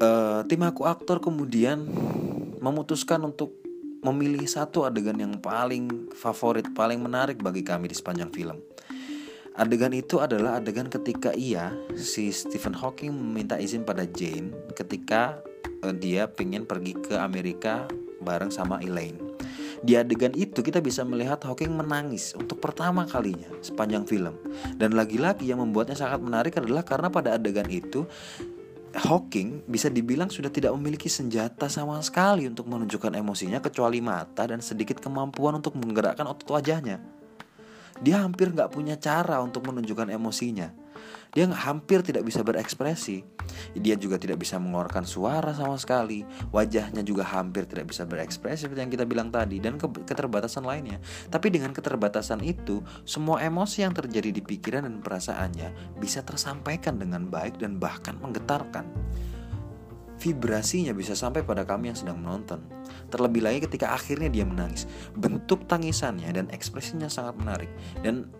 uh, 0.00 0.40
tim 0.44 0.62
aku 0.64 0.84
aktor 0.88 1.20
kemudian 1.20 1.84
memutuskan 2.60 3.20
untuk 3.22 3.56
memilih 4.04 4.46
satu 4.46 4.86
adegan 4.86 5.18
yang 5.18 5.34
paling 5.40 6.10
favorit 6.14 6.68
paling 6.72 7.00
menarik 7.00 7.40
bagi 7.42 7.64
kami 7.64 7.90
di 7.90 7.96
sepanjang 7.96 8.30
film 8.32 8.58
Adegan 9.56 9.96
itu 9.96 10.20
adalah 10.20 10.60
adegan 10.60 10.84
ketika 10.84 11.32
ia, 11.32 11.72
si 11.96 12.28
Stephen 12.28 12.76
Hawking 12.76 13.08
meminta 13.08 13.56
izin 13.56 13.88
pada 13.88 14.04
Jane 14.04 14.52
ketika 14.76 15.40
uh, 15.80 15.96
dia 15.96 16.28
pengen 16.28 16.68
pergi 16.68 16.92
ke 16.92 17.16
Amerika 17.16 17.88
bareng 18.20 18.52
sama 18.52 18.76
Elaine. 18.84 19.16
Di 19.86 19.94
adegan 19.94 20.34
itu 20.34 20.66
kita 20.66 20.82
bisa 20.82 21.06
melihat 21.06 21.38
Hawking 21.46 21.70
menangis 21.70 22.34
untuk 22.34 22.58
pertama 22.58 23.06
kalinya 23.06 23.46
sepanjang 23.62 24.02
film. 24.02 24.34
Dan 24.74 24.98
lagi-lagi 24.98 25.46
yang 25.46 25.62
membuatnya 25.62 25.94
sangat 25.94 26.18
menarik 26.18 26.58
adalah 26.58 26.82
karena 26.82 27.06
pada 27.06 27.38
adegan 27.38 27.70
itu 27.70 28.02
Hawking 28.98 29.62
bisa 29.70 29.86
dibilang 29.86 30.26
sudah 30.26 30.50
tidak 30.50 30.74
memiliki 30.74 31.06
senjata 31.06 31.70
sama 31.70 32.02
sekali 32.02 32.50
untuk 32.50 32.66
menunjukkan 32.66 33.14
emosinya 33.14 33.62
kecuali 33.62 34.02
mata 34.02 34.42
dan 34.50 34.58
sedikit 34.58 34.98
kemampuan 34.98 35.62
untuk 35.62 35.78
menggerakkan 35.78 36.26
otot 36.26 36.58
wajahnya. 36.58 36.98
Dia 38.02 38.26
hampir 38.26 38.50
nggak 38.50 38.74
punya 38.74 38.98
cara 38.98 39.38
untuk 39.38 39.70
menunjukkan 39.70 40.10
emosinya 40.10 40.85
dia 41.32 41.44
hampir 41.48 42.00
tidak 42.00 42.24
bisa 42.24 42.40
berekspresi. 42.40 43.20
Dia 43.76 43.94
juga 44.00 44.16
tidak 44.16 44.40
bisa 44.40 44.56
mengeluarkan 44.56 45.04
suara 45.04 45.52
sama 45.52 45.76
sekali. 45.76 46.24
Wajahnya 46.50 47.04
juga 47.04 47.28
hampir 47.28 47.68
tidak 47.68 47.92
bisa 47.92 48.08
berekspresi 48.08 48.66
seperti 48.66 48.80
yang 48.82 48.92
kita 48.92 49.04
bilang 49.04 49.28
tadi 49.28 49.60
dan 49.60 49.76
keterbatasan 49.78 50.64
lainnya. 50.64 50.98
Tapi 51.28 51.52
dengan 51.52 51.76
keterbatasan 51.76 52.40
itu, 52.40 52.80
semua 53.04 53.44
emosi 53.44 53.84
yang 53.84 53.92
terjadi 53.92 54.32
di 54.32 54.42
pikiran 54.42 54.88
dan 54.88 55.04
perasaannya 55.04 56.00
bisa 56.00 56.24
tersampaikan 56.24 56.96
dengan 56.96 57.28
baik 57.28 57.60
dan 57.60 57.76
bahkan 57.76 58.16
menggetarkan. 58.16 58.88
Vibrasinya 60.16 60.96
bisa 60.96 61.12
sampai 61.12 61.44
pada 61.44 61.68
kami 61.68 61.92
yang 61.92 61.98
sedang 61.98 62.24
menonton. 62.24 62.64
Terlebih 63.12 63.44
lagi 63.44 63.68
ketika 63.68 63.92
akhirnya 63.92 64.32
dia 64.32 64.48
menangis. 64.48 64.88
Bentuk 65.12 65.68
tangisannya 65.68 66.32
dan 66.32 66.46
ekspresinya 66.48 67.06
sangat 67.12 67.36
menarik 67.36 67.70
dan 68.00 68.32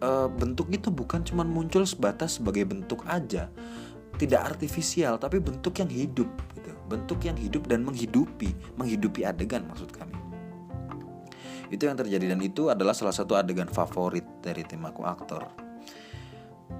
uh, 0.00 0.28
bentuk 0.28 0.68
itu 0.72 0.88
bukan 0.88 1.24
cuma 1.24 1.46
muncul 1.46 1.84
sebatas 1.84 2.40
sebagai 2.40 2.66
bentuk 2.68 3.04
aja. 3.06 3.48
Tidak 4.20 4.40
artifisial 4.40 5.16
tapi 5.16 5.40
bentuk 5.40 5.80
yang 5.80 5.88
hidup 5.88 6.28
gitu. 6.56 6.72
Bentuk 6.90 7.24
yang 7.24 7.38
hidup 7.38 7.64
dan 7.70 7.86
menghidupi 7.86 8.52
menghidupi 8.76 9.24
adegan 9.24 9.64
maksud 9.64 9.88
kami. 9.94 10.16
Itu 11.70 11.86
yang 11.86 11.94
terjadi 11.94 12.34
dan 12.34 12.40
itu 12.42 12.68
adalah 12.68 12.92
salah 12.92 13.14
satu 13.14 13.38
adegan 13.38 13.70
favorit 13.70 14.26
dari 14.42 14.66
tim 14.66 14.82
aku 14.82 15.06
aktor. 15.06 15.46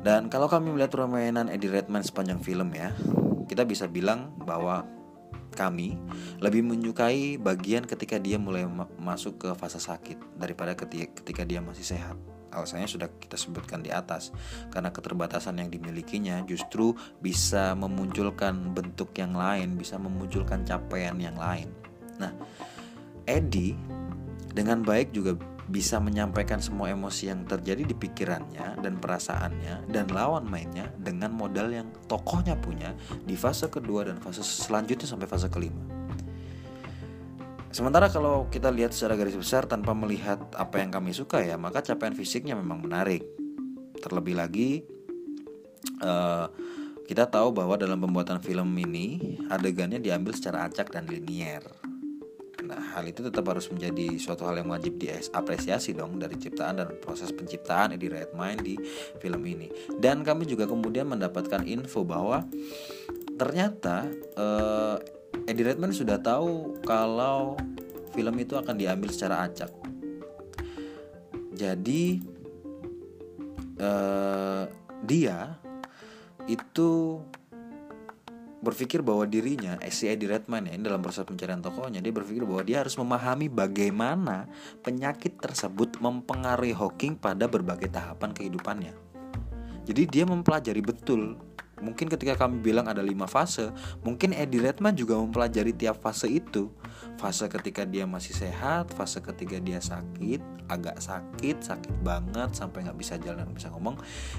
Dan 0.00 0.32
kalau 0.32 0.50
kami 0.50 0.72
melihat 0.72 0.90
permainan 0.96 1.52
Eddie 1.52 1.70
Redmayne 1.70 2.06
sepanjang 2.06 2.40
film 2.40 2.72
ya 2.72 2.94
kita 3.50 3.66
bisa 3.66 3.90
bilang 3.90 4.30
bahwa 4.46 4.86
kami 5.58 5.98
lebih 6.38 6.62
menyukai 6.62 7.34
bagian 7.34 7.82
ketika 7.82 8.22
dia 8.22 8.38
mulai 8.38 8.62
masuk 9.02 9.42
ke 9.42 9.48
fase 9.58 9.82
sakit 9.82 10.38
daripada 10.38 10.78
ketika 10.78 11.42
dia 11.42 11.58
masih 11.58 11.82
sehat 11.82 12.14
alasannya 12.50 12.90
sudah 12.90 13.08
kita 13.18 13.38
sebutkan 13.38 13.80
di 13.80 13.90
atas 13.90 14.34
karena 14.70 14.90
keterbatasan 14.90 15.58
yang 15.62 15.70
dimilikinya 15.70 16.42
justru 16.44 16.94
bisa 17.22 17.74
memunculkan 17.78 18.74
bentuk 18.74 19.14
yang 19.16 19.34
lain 19.34 19.78
bisa 19.78 19.96
memunculkan 19.96 20.66
capaian 20.66 21.16
yang 21.16 21.38
lain 21.38 21.70
nah 22.18 22.34
Eddie 23.24 23.78
dengan 24.50 24.82
baik 24.82 25.14
juga 25.14 25.38
bisa 25.70 26.02
menyampaikan 26.02 26.58
semua 26.58 26.90
emosi 26.90 27.30
yang 27.30 27.46
terjadi 27.46 27.86
di 27.86 27.94
pikirannya 27.94 28.82
dan 28.82 28.98
perasaannya 28.98 29.86
dan 29.86 30.10
lawan 30.10 30.42
mainnya 30.42 30.90
dengan 30.98 31.30
modal 31.30 31.70
yang 31.70 31.86
tokohnya 32.10 32.58
punya 32.58 32.90
di 33.22 33.38
fase 33.38 33.70
kedua 33.70 34.10
dan 34.10 34.18
fase 34.18 34.42
selanjutnya 34.42 35.06
sampai 35.06 35.30
fase 35.30 35.46
kelima. 35.46 35.99
Sementara 37.70 38.10
kalau 38.10 38.50
kita 38.50 38.66
lihat 38.74 38.90
secara 38.90 39.14
garis 39.14 39.38
besar 39.38 39.62
tanpa 39.70 39.94
melihat 39.94 40.42
apa 40.58 40.82
yang 40.82 40.90
kami 40.90 41.14
suka 41.14 41.38
ya, 41.38 41.54
maka 41.54 41.86
capaian 41.86 42.18
fisiknya 42.18 42.58
memang 42.58 42.82
menarik. 42.82 43.22
Terlebih 44.02 44.34
lagi 44.34 44.82
uh, 46.02 46.50
kita 47.06 47.30
tahu 47.30 47.54
bahwa 47.54 47.78
dalam 47.78 48.02
pembuatan 48.02 48.42
film 48.42 48.74
ini 48.74 49.38
adegannya 49.46 50.02
diambil 50.02 50.34
secara 50.34 50.66
acak 50.66 50.90
dan 50.90 51.06
linier. 51.06 51.62
Nah, 52.66 52.94
hal 52.94 53.06
itu 53.06 53.22
tetap 53.22 53.46
harus 53.50 53.66
menjadi 53.70 54.18
suatu 54.18 54.46
hal 54.46 54.62
yang 54.62 54.70
wajib 54.70 54.98
diapresiasi 54.98 55.94
dong 55.94 56.18
dari 56.18 56.38
ciptaan 56.38 56.78
dan 56.78 56.88
proses 56.98 57.30
penciptaan 57.34 57.94
Eddie 57.94 58.10
Redmayne 58.10 58.62
di 58.62 58.74
film 59.22 59.42
ini. 59.46 59.70
Dan 59.98 60.26
kami 60.26 60.46
juga 60.46 60.66
kemudian 60.66 61.06
mendapatkan 61.06 61.66
info 61.66 62.02
bahwa 62.06 62.46
ternyata 63.38 64.06
uh, 64.38 65.19
Eddie 65.50 65.66
Redmayne 65.66 65.90
sudah 65.90 66.22
tahu 66.22 66.78
kalau 66.86 67.58
film 68.14 68.38
itu 68.38 68.54
akan 68.54 68.78
diambil 68.78 69.10
secara 69.10 69.50
acak. 69.50 69.74
Jadi 71.58 72.22
uh, 73.82 74.70
dia 75.02 75.58
itu 76.46 77.18
berpikir 78.62 79.02
bahwa 79.02 79.26
dirinya 79.26 79.74
si 79.90 80.06
Eddie 80.06 80.30
Redmayne 80.30 80.70
ya, 80.70 80.72
ini 80.78 80.84
dalam 80.86 81.02
proses 81.02 81.26
pencarian 81.26 81.58
tokohnya 81.58 81.98
dia 81.98 82.14
berpikir 82.14 82.46
bahwa 82.46 82.62
dia 82.62 82.86
harus 82.86 82.94
memahami 82.94 83.50
bagaimana 83.50 84.46
penyakit 84.86 85.40
tersebut 85.40 85.98
mempengaruhi 85.98 86.76
Hawking 86.76 87.18
pada 87.18 87.50
berbagai 87.50 87.90
tahapan 87.90 88.30
kehidupannya. 88.30 88.94
Jadi 89.82 90.02
dia 90.06 90.24
mempelajari 90.28 90.78
betul 90.84 91.34
Mungkin 91.80 92.12
ketika 92.12 92.36
kami 92.36 92.60
bilang 92.60 92.86
ada 92.86 93.00
lima 93.00 93.24
fase, 93.24 93.72
mungkin 94.04 94.36
Eddie 94.36 94.60
Redman 94.60 94.92
juga 94.92 95.16
mempelajari 95.16 95.72
tiap 95.74 96.00
fase 96.04 96.28
itu. 96.28 96.68
Fase 97.16 97.48
ketika 97.48 97.84
dia 97.84 98.04
masih 98.04 98.32
sehat, 98.32 98.92
fase 98.96 99.20
ketika 99.20 99.60
dia 99.60 99.80
sakit, 99.80 100.40
agak 100.70 101.02
sakit, 101.02 101.56
sakit 101.60 101.94
banget 102.06 102.54
sampai 102.54 102.86
nggak 102.86 102.98
bisa 103.00 103.18
jalan, 103.20 103.44
nggak 103.48 103.58
bisa 103.58 103.68
ngomong. 103.74 103.96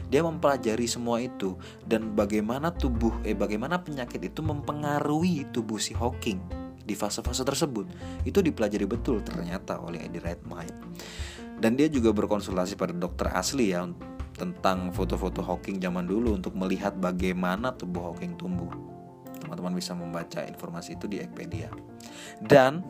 Dia 0.07 0.23
mempelajari 0.23 0.87
semua 0.87 1.19
itu 1.19 1.59
dan 1.83 2.15
bagaimana 2.15 2.71
tubuh, 2.71 3.13
eh 3.27 3.35
bagaimana 3.35 3.83
penyakit 3.83 4.21
itu 4.23 4.39
mempengaruhi 4.41 5.51
tubuh 5.51 5.77
si 5.77 5.91
Hawking 5.91 6.39
di 6.81 6.97
fase-fase 6.97 7.45
tersebut. 7.45 7.85
Itu 8.25 8.41
dipelajari 8.41 8.87
betul 8.89 9.21
ternyata 9.21 9.77
oleh 9.77 10.01
Eddie 10.07 10.23
Redmayne. 10.23 10.77
Dan 11.61 11.77
dia 11.77 11.85
juga 11.93 12.09
berkonsultasi 12.09 12.73
pada 12.73 12.89
dokter 12.89 13.29
asli 13.37 13.69
ya 13.69 13.85
tentang 14.41 14.89
foto-foto 14.89 15.45
Hawking 15.45 15.77
zaman 15.77 16.09
dulu 16.09 16.33
untuk 16.33 16.57
melihat 16.57 16.97
bagaimana 16.97 17.77
tubuh 17.77 18.09
Hawking 18.09 18.33
tumbuh. 18.41 18.73
Teman-teman 19.37 19.77
bisa 19.77 19.93
membaca 19.93 20.41
informasi 20.41 20.97
itu 20.97 21.05
di 21.05 21.21
Wikipedia. 21.21 21.69
Dan 22.41 22.81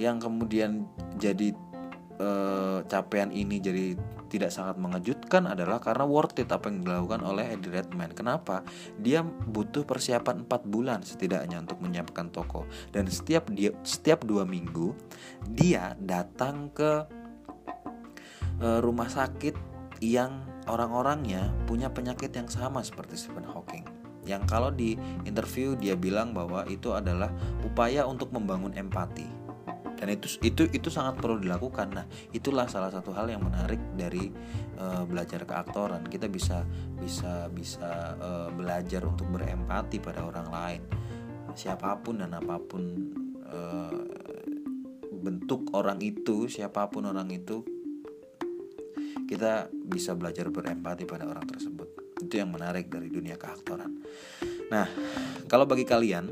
yang 0.00 0.16
kemudian 0.16 0.88
jadi 1.20 1.52
eh, 2.16 2.78
capaian 2.88 3.28
ini 3.28 3.60
jadi 3.60 3.92
tidak 4.28 4.52
sangat 4.52 4.76
mengejutkan 4.76 5.48
adalah 5.48 5.80
karena 5.80 6.04
worth 6.04 6.36
it 6.36 6.52
apa 6.52 6.68
yang 6.68 6.84
dilakukan 6.84 7.24
oleh 7.24 7.48
Eddie 7.48 7.72
Redmayne. 7.72 8.12
Kenapa? 8.12 8.60
Dia 9.00 9.24
butuh 9.24 9.88
persiapan 9.88 10.44
4 10.44 10.68
bulan 10.68 11.00
setidaknya 11.00 11.64
untuk 11.64 11.80
menyiapkan 11.80 12.28
toko 12.28 12.68
dan 12.92 13.08
setiap 13.08 13.48
dia 13.48 13.72
setiap 13.82 14.28
dua 14.28 14.44
minggu 14.44 14.92
dia 15.48 15.96
datang 15.96 16.68
ke 16.70 17.08
uh, 18.60 18.78
rumah 18.84 19.08
sakit 19.08 19.56
yang 20.04 20.57
orang-orangnya 20.68 21.50
punya 21.64 21.88
penyakit 21.88 22.30
yang 22.36 22.46
sama 22.46 22.84
seperti 22.84 23.16
Stephen 23.16 23.48
Hawking. 23.48 23.84
Yang 24.28 24.42
kalau 24.44 24.68
di 24.68 24.94
interview 25.24 25.72
dia 25.72 25.96
bilang 25.96 26.36
bahwa 26.36 26.68
itu 26.68 26.92
adalah 26.92 27.32
upaya 27.64 28.04
untuk 28.04 28.28
membangun 28.30 28.76
empati. 28.76 29.24
Dan 29.98 30.14
itu 30.14 30.38
itu 30.46 30.70
itu 30.70 30.88
sangat 30.92 31.18
perlu 31.18 31.42
dilakukan. 31.42 31.90
Nah, 31.90 32.06
itulah 32.30 32.70
salah 32.70 32.92
satu 32.92 33.10
hal 33.10 33.26
yang 33.34 33.42
menarik 33.42 33.82
dari 33.98 34.30
uh, 34.78 35.02
belajar 35.02 35.42
keaktoran. 35.42 36.06
Kita 36.06 36.30
bisa 36.30 36.62
bisa 36.94 37.50
bisa 37.50 38.14
uh, 38.22 38.48
belajar 38.54 39.02
untuk 39.02 39.26
berempati 39.34 39.98
pada 39.98 40.22
orang 40.22 40.48
lain. 40.52 40.82
Siapa 41.58 41.98
pun 41.98 42.22
dan 42.22 42.30
apa 42.36 42.62
pun 42.62 42.82
uh, 43.50 44.06
bentuk 45.18 45.74
orang 45.74 45.98
itu, 45.98 46.46
siapa 46.46 46.86
pun 46.86 47.10
orang 47.10 47.26
itu 47.34 47.66
kita 49.28 49.70
bisa 49.72 50.16
belajar 50.16 50.48
berempati 50.48 51.04
pada 51.04 51.28
orang 51.28 51.44
tersebut 51.44 52.18
itu 52.18 52.34
yang 52.40 52.50
menarik 52.50 52.90
dari 52.90 53.08
dunia 53.12 53.38
keaktoran 53.38 53.98
Nah, 54.68 54.86
kalau 55.48 55.64
bagi 55.64 55.88
kalian, 55.88 56.28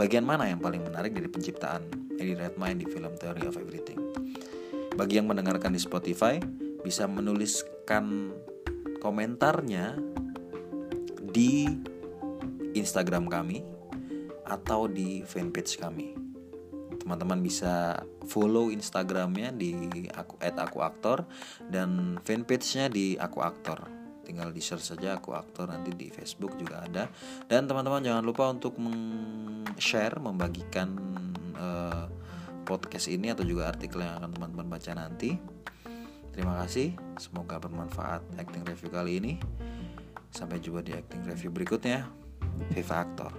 bagian 0.00 0.24
mana 0.24 0.48
yang 0.48 0.60
paling 0.60 0.80
menarik 0.80 1.12
dari 1.12 1.28
penciptaan 1.28 1.84
Eddie 2.16 2.36
Redmayne 2.36 2.80
di 2.80 2.88
film 2.88 3.12
Theory 3.20 3.44
of 3.44 3.60
Everything? 3.60 4.00
Bagi 4.96 5.20
yang 5.20 5.28
mendengarkan 5.28 5.76
di 5.76 5.80
Spotify, 5.80 6.40
bisa 6.80 7.04
menuliskan 7.04 8.32
komentarnya 9.04 10.00
di 11.28 11.68
Instagram 12.72 13.28
kami 13.28 13.62
atau 14.48 14.88
di 14.88 15.20
fanpage 15.22 15.76
kami. 15.76 16.27
Teman-teman 17.08 17.40
bisa 17.40 18.04
follow 18.28 18.68
Instagramnya 18.68 19.48
di 19.56 19.72
aku 20.12 20.36
@akuaktor 20.44 21.24
dan 21.64 22.20
fanpage-nya 22.20 22.92
di 22.92 23.16
aku 23.16 23.40
aktor. 23.40 23.88
Tinggal 24.28 24.52
di 24.52 24.60
search 24.60 24.92
saja 24.92 25.16
aku 25.16 25.32
aktor 25.32 25.72
nanti 25.72 25.88
di 25.96 26.12
Facebook 26.12 26.60
juga 26.60 26.84
ada. 26.84 27.08
Dan 27.48 27.64
teman-teman 27.64 28.04
jangan 28.04 28.20
lupa 28.20 28.52
untuk 28.52 28.76
share 29.80 30.20
membagikan 30.20 30.92
uh, 31.56 32.12
podcast 32.68 33.08
ini 33.08 33.32
atau 33.32 33.40
juga 33.40 33.72
artikel 33.72 34.04
yang 34.04 34.20
akan 34.20 34.36
teman-teman 34.36 34.68
baca 34.68 34.92
nanti. 34.92 35.40
Terima 36.36 36.60
kasih 36.60 36.92
semoga 37.16 37.56
bermanfaat 37.56 38.36
acting 38.36 38.68
review 38.68 38.92
kali 38.92 39.16
ini. 39.16 39.40
Sampai 40.28 40.60
jumpa 40.60 40.84
di 40.84 40.92
acting 40.92 41.24
review 41.24 41.48
berikutnya. 41.48 42.04
Viva 42.68 43.06
Aktor 43.06 43.32